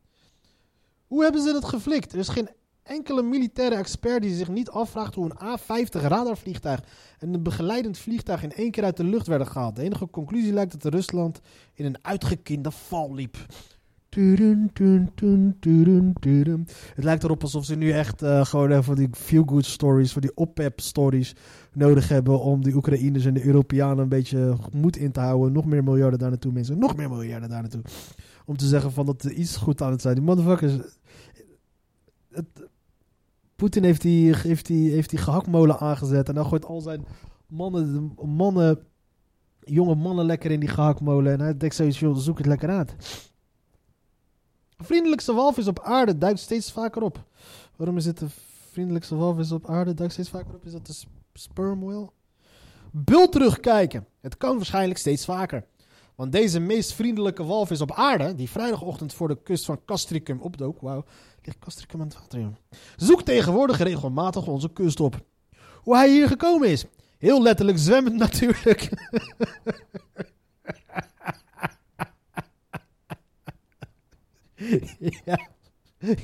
Hoe 1.06 1.22
hebben 1.22 1.42
ze 1.42 1.54
het 1.54 1.64
geflikt? 1.64 2.12
Er 2.12 2.18
is 2.18 2.28
geen 2.28 2.48
enkele 2.86 3.22
militaire 3.22 3.74
expert 3.76 4.22
die 4.22 4.34
zich 4.34 4.48
niet 4.48 4.70
afvraagt 4.70 5.14
hoe 5.14 5.30
een 5.30 5.48
A-50 5.48 6.00
radarvliegtuig 6.00 6.80
en 7.18 7.34
een 7.34 7.42
begeleidend 7.42 7.98
vliegtuig 7.98 8.42
in 8.42 8.52
één 8.52 8.70
keer 8.70 8.84
uit 8.84 8.96
de 8.96 9.04
lucht 9.04 9.26
werden 9.26 9.46
gehaald. 9.46 9.76
De 9.76 9.82
enige 9.82 10.10
conclusie 10.10 10.52
lijkt 10.52 10.82
dat 10.82 10.92
Rusland 10.92 11.40
in 11.74 11.84
een 11.84 11.98
uitgekinde 12.02 12.70
val 12.70 13.14
liep. 13.14 13.36
Het 16.94 17.04
lijkt 17.04 17.24
erop 17.24 17.42
alsof 17.42 17.64
ze 17.64 17.74
nu 17.74 17.90
echt 17.90 18.22
eh, 18.22 18.44
gewoon 18.44 18.70
even 18.70 18.84
voor 18.84 18.96
die 18.96 19.08
feel-good 19.12 19.64
stories, 19.64 20.12
voor 20.12 20.20
die 20.20 20.34
oppep 20.36 20.80
stories 20.80 21.34
nodig 21.72 22.08
hebben 22.08 22.40
om 22.40 22.62
die 22.62 22.74
Oekraïners 22.74 23.24
en 23.24 23.34
de 23.34 23.44
Europeanen 23.44 23.98
een 23.98 24.08
beetje 24.08 24.56
moed 24.72 24.96
in 24.96 25.12
te 25.12 25.20
houden. 25.20 25.52
Nog 25.52 25.64
meer 25.64 25.84
miljarden 25.84 26.18
daar 26.18 26.30
naartoe, 26.30 26.52
mensen. 26.52 26.78
Nog 26.78 26.96
meer 26.96 27.08
miljarden 27.08 27.48
daar 27.48 27.60
naartoe. 27.60 27.82
Om 28.44 28.56
te 28.56 28.66
zeggen 28.66 28.92
van 28.92 29.06
dat 29.06 29.22
er 29.22 29.32
iets 29.32 29.56
goed 29.56 29.82
aan 29.82 29.90
het 29.90 30.00
zijn. 30.00 30.14
Die 30.14 30.24
motherfuckers. 30.24 30.72
Het, 32.30 32.46
Poetin 33.56 33.84
heeft 33.84 34.02
die, 34.02 34.36
heeft, 34.36 34.66
die, 34.66 34.90
heeft 34.90 35.10
die 35.10 35.18
gehaktmolen 35.18 35.78
aangezet. 35.78 36.28
En 36.28 36.34
dan 36.34 36.46
gooit 36.46 36.64
al 36.64 36.80
zijn 36.80 37.06
mannen, 37.46 38.14
mannen, 38.24 38.86
jonge 39.60 39.94
mannen 39.94 40.24
lekker 40.24 40.50
in 40.50 40.60
die 40.60 40.68
gehaktmolen. 40.68 41.32
En 41.32 41.40
hij 41.40 41.56
denkt 41.56 41.74
zoiets, 41.74 41.98
joh, 41.98 42.16
zoek 42.16 42.38
het 42.38 42.46
lekker 42.46 42.68
uit. 42.68 42.94
Vriendelijkste 44.78 45.32
walvis 45.32 45.66
op 45.68 45.80
aarde 45.80 46.18
duikt 46.18 46.38
steeds 46.38 46.72
vaker 46.72 47.02
op. 47.02 47.24
Waarom 47.76 47.96
is 47.96 48.04
het 48.04 48.18
de 48.18 48.26
vriendelijkste 48.70 49.14
walvis 49.14 49.52
op 49.52 49.66
aarde 49.68 49.94
duikt 49.94 50.12
steeds 50.12 50.28
vaker 50.30 50.54
op? 50.54 50.64
Is 50.64 50.72
dat 50.72 50.86
de 50.86 50.92
sp- 50.92 51.08
sperm 51.32 51.80
whale? 51.80 52.10
Terugkijken. 53.30 54.06
Het 54.20 54.36
kan 54.36 54.56
waarschijnlijk 54.56 54.98
steeds 54.98 55.24
vaker. 55.24 55.66
Want 56.14 56.32
deze 56.32 56.60
meest 56.60 56.92
vriendelijke 56.92 57.44
walvis 57.44 57.80
op 57.80 57.92
aarde, 57.92 58.34
die 58.34 58.50
vrijdagochtend 58.50 59.14
voor 59.14 59.28
de 59.28 59.42
kust 59.42 59.64
van 59.64 59.80
Castricum 59.84 60.40
opdook, 60.40 60.80
wauw, 60.80 61.04
Castricum 61.58 62.00
aan 62.00 62.06
het 62.06 62.18
water, 62.18 62.40
joh. 62.40 62.54
Zoekt 62.96 63.24
tegenwoordig 63.24 63.78
regelmatig 63.78 64.46
onze 64.46 64.72
kust 64.72 65.00
op. 65.00 65.24
Hoe 65.82 65.96
hij 65.96 66.10
hier 66.10 66.28
gekomen 66.28 66.68
is? 66.68 66.84
Heel 67.18 67.42
letterlijk 67.42 67.78
zwemmend 67.78 68.16
natuurlijk. 68.26 68.90
ja, 75.24 75.48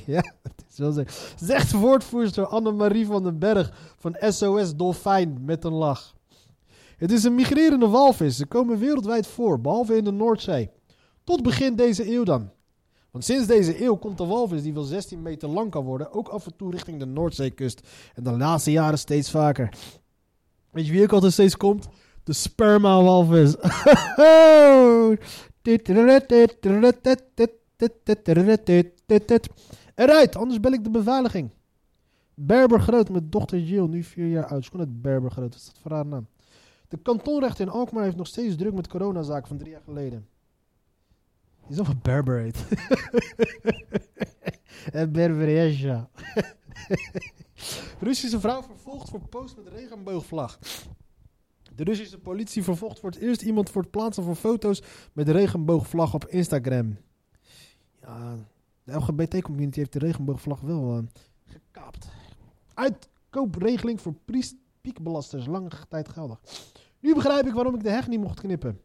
ja, 0.05 0.23
het 0.41 0.65
is 0.69 0.77
wel 0.77 0.91
zo. 0.91 1.03
Zegt 1.35 1.71
woordvoerster 1.71 2.45
Annemarie 2.45 3.05
van 3.05 3.23
den 3.23 3.39
Berg 3.39 3.93
van 3.97 4.15
SOS 4.19 4.75
Dolfijn 4.75 5.37
met 5.41 5.63
een 5.63 5.73
lach. 5.73 6.15
Het 6.97 7.11
is 7.11 7.23
een 7.23 7.35
migrerende 7.35 7.87
walvis. 7.87 8.37
Ze 8.37 8.45
komen 8.45 8.79
wereldwijd 8.79 9.27
voor, 9.27 9.61
behalve 9.61 9.95
in 9.95 10.03
de 10.03 10.11
Noordzee. 10.11 10.69
Tot 11.23 11.43
begin 11.43 11.75
deze 11.75 12.11
eeuw 12.13 12.23
dan. 12.23 12.51
Want 13.13 13.25
sinds 13.25 13.47
deze 13.47 13.83
eeuw 13.83 13.95
komt 13.95 14.17
de 14.17 14.25
walvis, 14.25 14.61
die 14.61 14.73
wel 14.73 14.83
16 14.83 15.21
meter 15.21 15.49
lang 15.49 15.71
kan 15.71 15.83
worden, 15.83 16.11
ook 16.11 16.27
af 16.27 16.45
en 16.45 16.55
toe 16.55 16.71
richting 16.71 16.99
de 16.99 17.05
Noordzeekust. 17.05 17.87
En 18.13 18.23
de 18.23 18.37
laatste 18.37 18.71
jaren 18.71 18.99
steeds 18.99 19.31
vaker. 19.31 19.77
Weet 20.71 20.85
je 20.85 20.91
wie 20.91 21.03
ook 21.03 21.11
altijd 21.11 21.33
steeds 21.33 21.57
komt? 21.57 21.87
De 22.23 22.33
sperma-walvis. 22.33 23.55
Eruit, 29.95 30.35
anders 30.35 30.59
bel 30.59 30.71
ik 30.71 30.83
de 30.83 30.89
beveiliging. 30.89 31.49
Berber 32.33 32.81
Groot 32.81 33.09
met 33.09 33.31
dochter 33.31 33.59
Jill, 33.59 33.87
nu 33.87 34.03
vier 34.03 34.27
jaar 34.27 34.45
oud. 34.45 34.65
Schoon 34.65 34.79
het 34.79 35.01
Berber 35.01 35.31
Groot, 35.31 35.49
wat 35.49 35.59
is 35.59 35.65
dat 35.65 35.77
voor 35.81 35.91
haar 35.91 36.05
naam? 36.05 36.27
De 36.87 36.97
kantonrechter 36.97 37.65
in 37.65 37.71
Alkmaar 37.71 38.03
heeft 38.03 38.17
nog 38.17 38.27
steeds 38.27 38.55
druk 38.55 38.73
met 38.73 38.87
coronazaak 38.87 39.47
van 39.47 39.57
drie 39.57 39.71
jaar 39.71 39.81
geleden. 39.85 40.27
Die 41.67 41.75
is 41.75 41.79
of 41.79 41.87
een 41.93 41.99
Berber 42.01 42.39
heet. 42.39 42.65
En 44.91 45.11
Berber 45.11 45.69
ja. 45.69 46.09
Russische 47.99 48.39
vrouw 48.39 48.63
vervolgd 48.63 49.09
voor 49.09 49.27
post 49.27 49.55
met 49.55 49.67
regenboogvlag. 49.67 50.59
De 51.75 51.83
Russische 51.83 52.19
politie 52.19 52.63
vervolgt 52.63 52.99
voor 52.99 53.09
het 53.09 53.19
eerst 53.19 53.41
iemand 53.41 53.69
voor 53.69 53.81
het 53.81 53.91
plaatsen 53.91 54.23
van 54.23 54.35
foto's 54.35 54.81
met 55.13 55.25
de 55.25 55.31
regenboogvlag 55.31 56.13
op 56.13 56.25
Instagram. 56.25 56.97
Ja, 58.01 58.35
de 58.83 58.93
LGBT-community 58.93 59.79
heeft 59.79 59.93
de 59.93 59.99
regenboogvlag 59.99 60.61
wel 60.61 60.97
eh, 60.97 61.03
gekaapt. 61.45 62.07
Uitkoopregeling 62.73 64.01
voor 64.01 64.13
priest 64.25 64.55
piekbelasters, 64.81 65.45
lange 65.45 65.69
tijd 65.89 66.09
geldig. 66.09 66.39
Nu 66.99 67.13
begrijp 67.13 67.45
ik 67.45 67.53
waarom 67.53 67.75
ik 67.75 67.83
de 67.83 67.89
heg 67.89 68.07
niet 68.07 68.19
mocht 68.19 68.39
knippen. 68.39 68.81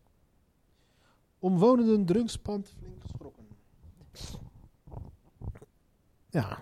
Omwonenden 1.39 2.05
drungspand 2.05 2.73
flink 2.79 3.01
geschrokken. 3.01 3.47
Ja, 6.31 6.59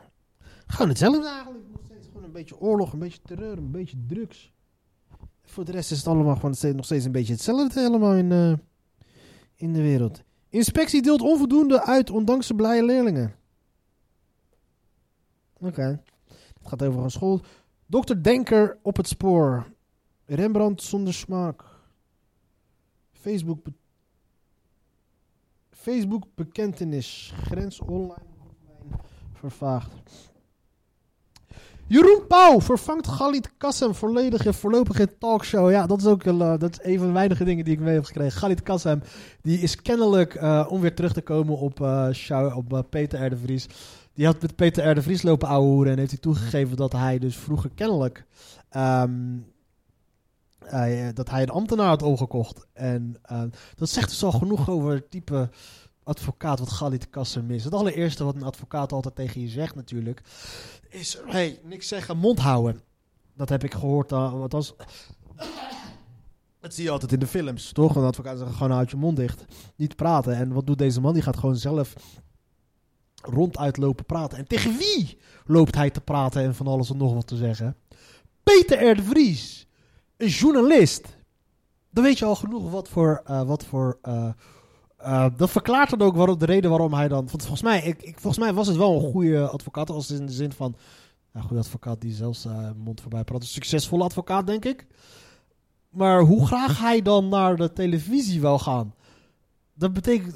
gewoon 0.67 0.89
hetzelfde 0.89 1.29
eigenlijk. 1.29 1.65
Nog 1.71 1.81
steeds 1.85 2.07
gewoon 2.07 2.25
een 2.25 2.33
beetje 2.33 2.61
oorlog, 2.61 2.93
een 2.93 2.99
beetje 2.99 3.23
terreur, 3.23 3.59
een 3.59 3.71
beetje 3.71 3.97
drugs. 4.07 4.53
Voor 5.43 5.65
de 5.65 5.73
rest 5.73 5.91
is 5.91 5.99
het 5.99 6.07
allemaal 6.07 6.37
gewoon 6.37 6.75
nog 6.77 6.85
steeds 6.85 7.05
een 7.05 7.13
beetje 7.13 7.33
hetzelfde 7.33 7.81
helemaal 7.81 8.15
in, 8.15 8.33
eh, 8.33 8.53
in 9.55 9.73
de 9.73 9.83
wereld. 9.83 10.23
Inspectie 10.49 11.03
deelt 11.03 11.21
onvoldoende 11.21 11.83
uit, 11.83 12.11
ondanks 12.11 12.47
de 12.47 12.55
blije 12.55 12.85
leerlingen. 12.85 13.35
Oké. 15.61 16.03
Het 16.59 16.69
gaat 16.69 16.83
over 16.83 17.03
een 17.03 17.11
school. 17.11 17.41
Dokter 17.87 18.23
Denker 18.23 18.79
op 18.83 18.97
het 18.97 19.09
spoor. 19.09 19.73
Rembrandt 20.25 20.83
zonder 20.83 21.15
smaak. 21.15 21.65
Facebook, 23.13 23.67
Facebook 25.87 26.25
bekentenis. 26.35 27.33
Grens 27.43 27.81
online 27.81 28.25
vervaagd. 29.33 30.31
Jeroen 31.87 32.27
Pauw 32.29 32.61
vervangt 32.61 33.07
Galit 33.09 33.57
Kassem 33.57 33.95
volledig 33.95 34.47
in 34.47 34.53
voorlopige 34.53 35.19
talkshow. 35.19 35.71
Ja, 35.71 35.87
dat 35.87 35.99
is 35.99 36.07
ook 36.07 36.25
een, 36.25 36.41
eh, 36.41 36.59
dat 36.59 36.71
is 36.71 36.91
een 36.91 36.99
van 36.99 37.07
de 37.07 37.13
weinige 37.13 37.45
dingen 37.45 37.65
die 37.65 37.75
ik 37.75 37.81
mee 37.81 37.95
heb 37.95 38.05
gekregen. 38.05 38.39
Galit 38.39 38.63
Kassem, 38.63 39.03
die 39.43 39.59
is 39.59 39.83
kennelijk, 39.83 40.35
eh, 40.35 40.67
om 40.69 40.81
weer 40.81 40.95
terug 40.95 41.13
te 41.13 41.23
komen 41.23 41.59
op, 41.59 41.81
eh, 41.81 42.57
op 42.57 42.87
Peter 42.91 43.33
R. 43.33 43.37
Vries. 43.37 43.67
Die 44.15 44.27
had 44.27 44.43
met 44.43 44.57
Peter 44.57 44.91
R. 44.91 44.95
de 44.95 45.03
Vries 45.03 45.23
lopen 45.23 45.49
ouwehoeren 45.49 45.93
en 45.93 45.99
heeft 45.99 46.11
hij 46.11 46.21
toegegeven 46.21 46.77
dat 46.77 46.93
hij 46.93 47.19
dus 47.19 47.37
vroeger 47.37 47.71
kennelijk... 47.75 48.27
ehm, 48.71 49.39
eh, 50.67 51.09
dat 51.15 51.31
hij 51.31 51.43
een 51.43 51.51
ambtenaar 51.51 51.89
had 51.89 52.03
omgekocht. 52.03 52.67
En 52.73 53.17
eh, 53.23 53.43
dat 53.75 53.89
zegt 53.89 54.09
dus 54.09 54.25
al 54.25 54.33
genoeg 54.33 54.71
over 54.71 54.93
het 54.93 55.11
type 55.11 55.51
advocaat 56.03 56.59
wat 56.59 56.71
Galit 56.71 57.11
Kassem 57.11 57.51
is. 57.51 57.65
Het 57.65 57.75
allereerste 57.75 58.25
wat 58.25 58.35
een 58.35 58.43
advocaat 58.43 58.93
altijd 58.93 59.15
tegen 59.15 59.41
je 59.41 59.49
zegt 59.49 59.75
natuurlijk... 59.75 60.23
is, 60.89 61.19
hey, 61.27 61.61
niks 61.65 61.89
zeggen, 61.89 62.17
mond 62.17 62.39
houden. 62.39 62.81
Dat 63.35 63.49
heb 63.49 63.65
ik 63.65 63.75
gehoord, 63.75 64.11
wat 64.11 64.53
was... 64.53 64.75
Dat 66.61 66.75
zie 66.75 66.85
je 66.85 66.91
altijd 66.91 67.13
in 67.13 67.19
de 67.19 67.27
films, 67.27 67.73
toch? 67.73 67.97
Een 67.97 68.05
advocaat 68.05 68.39
zegt 68.39 68.53
gewoon 68.53 68.71
houd 68.71 68.91
je 68.91 68.97
mond 68.97 69.17
dicht. 69.17 69.45
Niet 69.77 69.97
praten. 69.97 70.37
En 70.37 70.53
wat 70.53 70.67
doet 70.67 70.79
deze 70.79 71.01
man? 71.01 71.13
Die 71.13 71.23
gaat 71.23 71.37
gewoon 71.37 71.57
zelf 71.57 71.95
ronduit 73.23 73.77
lopen 73.77 74.05
praten. 74.05 74.39
En 74.39 74.47
tegen 74.47 74.77
wie 74.77 75.19
loopt 75.45 75.75
hij 75.75 75.91
te 75.91 76.01
praten 76.01 76.43
en 76.43 76.55
van 76.55 76.67
alles 76.67 76.91
en 76.91 76.97
nog 76.97 77.15
wat 77.15 77.27
te 77.27 77.37
zeggen? 77.37 77.77
Peter 78.43 78.91
R. 78.91 79.03
Vries. 79.03 79.66
Een 80.17 80.29
journalist. 80.29 81.17
Dan 81.91 82.05
weet 82.05 82.19
je 82.19 82.25
al 82.25 82.35
genoeg 82.35 82.71
wat 82.71 82.89
voor... 82.89 83.23
eh, 83.25 83.43
wat 83.43 83.65
voor 83.65 83.99
eh, 84.03 84.29
eh, 84.97 85.27
dat 85.37 85.51
verklaart 85.51 85.99
dan 85.99 86.03
ook 86.03 86.39
de 86.39 86.47
reden 86.47 86.71
waarom 86.71 86.95
hij 86.95 87.09
dan... 87.09 87.27
Want 87.27 87.43
volgens 87.43 87.63
mij, 87.63 87.83
ik, 87.83 88.03
ik, 88.03 88.21
volgens 88.21 88.45
mij 88.45 88.55
was 88.55 88.67
het 88.67 88.77
wel 88.77 88.95
een 88.95 89.11
goede 89.11 89.49
advocaat. 89.49 89.91
Als 89.91 90.11
in 90.11 90.27
de 90.27 90.33
zin 90.33 90.53
van... 90.53 90.77
Een 91.33 91.43
goede 91.43 91.63
advocaat 91.63 92.01
die 92.01 92.13
zelfs 92.13 92.47
mond 92.77 93.01
voorbij 93.01 93.25
praat. 93.25 93.41
Een 93.41 93.47
succesvolle 93.47 94.05
advocaat, 94.05 94.47
denk 94.47 94.65
ik. 94.65 94.87
Maar 95.91 96.21
hoe 96.21 96.47
graag 96.47 96.81
hij 96.81 97.03
dan 97.03 97.29
naar 97.29 97.57
de 97.57 97.73
televisie 97.73 98.41
wil 98.41 98.59
gaan... 98.59 98.95
Dat 99.75 99.93
betekent... 99.93 100.35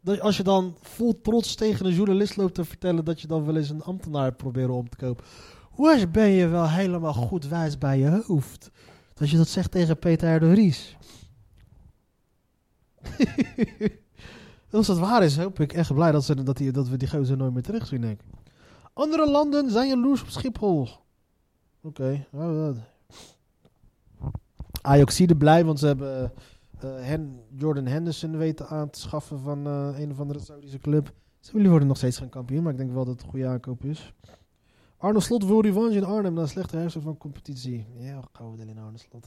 Dat 0.00 0.20
als 0.20 0.36
je 0.36 0.42
dan 0.42 0.76
vol 0.80 1.20
trots 1.20 1.54
tegen 1.54 1.86
een 1.86 1.94
journalist 1.94 2.36
loopt 2.36 2.54
te 2.54 2.64
vertellen... 2.64 3.04
dat 3.04 3.20
je 3.20 3.26
dan 3.26 3.44
wel 3.44 3.56
eens 3.56 3.70
een 3.70 3.82
ambtenaar 3.82 4.32
probeert 4.32 4.70
om 4.70 4.88
te 4.88 4.96
kopen... 4.96 5.24
Hoe 5.74 6.08
ben 6.08 6.28
je 6.28 6.48
wel 6.48 6.68
helemaal 6.70 7.12
goed 7.12 7.48
wijs 7.48 7.78
bij 7.78 7.98
je 7.98 8.22
hoofd? 8.26 8.70
Dat 9.14 9.30
je 9.30 9.36
dat 9.36 9.48
zegt 9.48 9.70
tegen 9.70 9.98
Peter 9.98 10.34
R. 10.36 10.40
de 10.40 10.50
Vries. 10.50 10.96
Als 14.70 14.86
dat 14.86 14.98
waar 14.98 15.22
is, 15.22 15.36
hoop 15.36 15.60
ik 15.60 15.72
echt 15.72 15.94
blij 15.94 16.12
dat, 16.12 16.24
ze, 16.24 16.42
dat, 16.42 16.56
die, 16.56 16.72
dat 16.72 16.88
we 16.88 16.96
die 16.96 17.08
gozer 17.08 17.36
nooit 17.36 17.52
meer 17.52 17.62
terugzien, 17.62 18.00
denk 18.00 18.20
ik. 18.20 18.26
Andere 18.92 19.30
landen 19.30 19.70
zijn 19.70 19.88
jaloers 19.88 20.22
op 20.22 20.28
Schiphol. 20.28 20.88
Oké. 21.82 22.26
dat. 22.30 22.76
Ajaxide 24.82 25.36
blij, 25.36 25.64
want 25.64 25.78
ze 25.78 25.86
hebben 25.86 26.32
eh, 26.80 26.88
Hen- 26.94 27.40
Jordan 27.56 27.86
Henderson 27.86 28.36
weten 28.36 28.68
aan 28.68 28.90
te 28.90 29.00
schaffen 29.00 29.40
van 29.40 29.66
eh, 29.66 29.98
een 29.98 30.10
of 30.10 30.20
andere 30.20 30.38
Saudische 30.38 30.78
club. 30.78 31.12
Ze 31.40 31.52
jullie 31.52 31.68
worden 31.70 31.88
nog 31.88 31.96
steeds 31.96 32.18
geen 32.18 32.28
kampioen, 32.28 32.62
maar 32.62 32.72
ik 32.72 32.78
denk 32.78 32.92
wel 32.92 33.04
dat 33.04 33.14
het 33.14 33.22
een 33.22 33.30
goede 33.30 33.46
aankoop 33.46 33.84
is. 33.84 34.12
Arne 35.04 35.20
Slot 35.20 35.44
wil 35.44 35.60
revanche 35.60 35.96
in 35.96 36.04
Arnhem 36.04 36.34
na 36.34 36.40
een 36.40 36.48
slechte 36.48 36.76
herfst 36.76 36.98
van 37.00 37.16
competitie. 37.16 37.86
Ja, 37.98 38.20
gouden 38.32 38.68
in 38.68 38.78
Arne 38.78 38.98
Slot. 38.98 39.26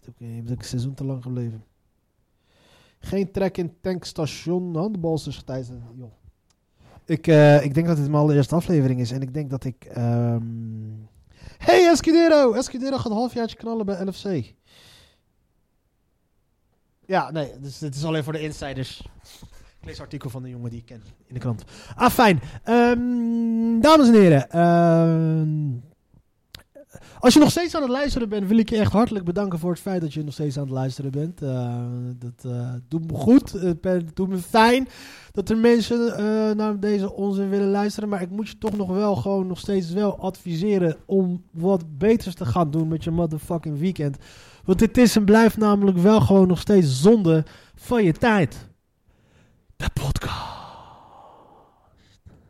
bent 0.00 0.08
ook, 0.08 0.18
je 0.18 0.42
bent 0.42 0.50
ook 0.52 0.58
een 0.58 0.64
seizoen 0.64 0.94
te 0.94 1.04
lang 1.04 1.22
gebleven. 1.22 1.64
Geen 3.00 3.30
trek 3.30 3.56
in 3.56 3.76
tankstation. 3.80 4.76
Handbalsters 4.76 5.42
tijdens. 5.42 5.68
Joh. 5.94 6.12
Ik, 7.04 7.26
eh, 7.26 7.64
ik 7.64 7.74
denk 7.74 7.86
dat 7.86 7.96
dit 7.96 8.08
mijn 8.08 8.22
allereerste 8.22 8.54
aflevering 8.54 9.00
is. 9.00 9.10
En 9.10 9.22
ik 9.22 9.34
denk 9.34 9.50
dat 9.50 9.64
ik. 9.64 9.84
ehm, 9.84 10.42
Hey 11.58 11.88
Escudero! 11.88 12.52
Escudero 12.52 12.96
gaat 12.96 13.10
een 13.10 13.16
halfjaartje 13.16 13.56
knallen 13.56 13.86
bij 13.86 14.04
LFC. 14.04 14.54
Ja, 17.06 17.30
nee, 17.30 17.58
dus 17.60 17.78
dit 17.78 17.94
is 17.94 18.04
alleen 18.04 18.24
voor 18.24 18.32
de 18.32 18.40
insiders. 18.40 19.08
Lees 19.88 19.96
een 19.96 20.04
artikel 20.04 20.30
van 20.30 20.42
de 20.42 20.48
jongen 20.48 20.70
die 20.70 20.78
ik 20.78 20.84
ken 20.84 21.02
in 21.26 21.34
de 21.34 21.40
krant. 21.40 21.64
Ah, 21.96 22.10
fijn. 22.10 22.40
Ehm, 22.64 23.80
dames 23.80 24.08
en 24.08 24.14
heren. 24.14 24.50
ehm, 24.50 25.86
als 27.18 27.34
je 27.34 27.40
nog 27.40 27.50
steeds 27.50 27.74
aan 27.74 27.82
het 27.82 27.90
luisteren 27.90 28.28
bent, 28.28 28.48
wil 28.48 28.58
ik 28.58 28.70
je 28.70 28.78
echt 28.78 28.92
hartelijk 28.92 29.24
bedanken 29.24 29.58
voor 29.58 29.70
het 29.70 29.80
feit 29.80 30.00
dat 30.00 30.14
je 30.14 30.24
nog 30.24 30.32
steeds 30.32 30.56
aan 30.56 30.62
het 30.62 30.72
luisteren 30.72 31.10
bent. 31.10 31.42
Eh, 31.42 31.84
dat 32.18 32.52
eh, 32.52 32.72
doet 32.88 33.10
me 33.10 33.16
goed. 33.16 33.52
Het 33.52 34.16
doet 34.16 34.28
me 34.28 34.36
fijn 34.36 34.88
dat 35.32 35.48
er 35.48 35.56
mensen 35.56 36.16
eh, 36.16 36.56
naar 36.56 36.80
deze 36.80 37.12
onzin 37.12 37.48
willen 37.48 37.70
luisteren. 37.70 38.08
Maar 38.08 38.22
ik 38.22 38.30
moet 38.30 38.48
je 38.48 38.58
toch 38.58 38.76
nog 38.76 38.88
wel 38.88 39.16
gewoon 39.16 39.46
nog 39.46 39.58
steeds 39.58 39.92
wel 39.92 40.18
adviseren 40.18 40.96
om 41.06 41.44
wat 41.50 41.98
beters 41.98 42.34
te 42.34 42.46
gaan 42.46 42.70
doen 42.70 42.88
met 42.88 43.04
je 43.04 43.10
motherfucking 43.10 43.78
weekend. 43.78 44.16
Want 44.64 44.78
dit 44.78 44.98
is 44.98 45.16
en 45.16 45.24
blijft 45.24 45.56
namelijk 45.56 45.98
wel 45.98 46.20
gewoon 46.20 46.48
nog 46.48 46.60
steeds 46.60 47.02
zonde 47.02 47.44
van 47.74 48.04
je 48.04 48.12
tijd. 48.12 48.67
The 49.78 49.88
podcast. 49.90 50.57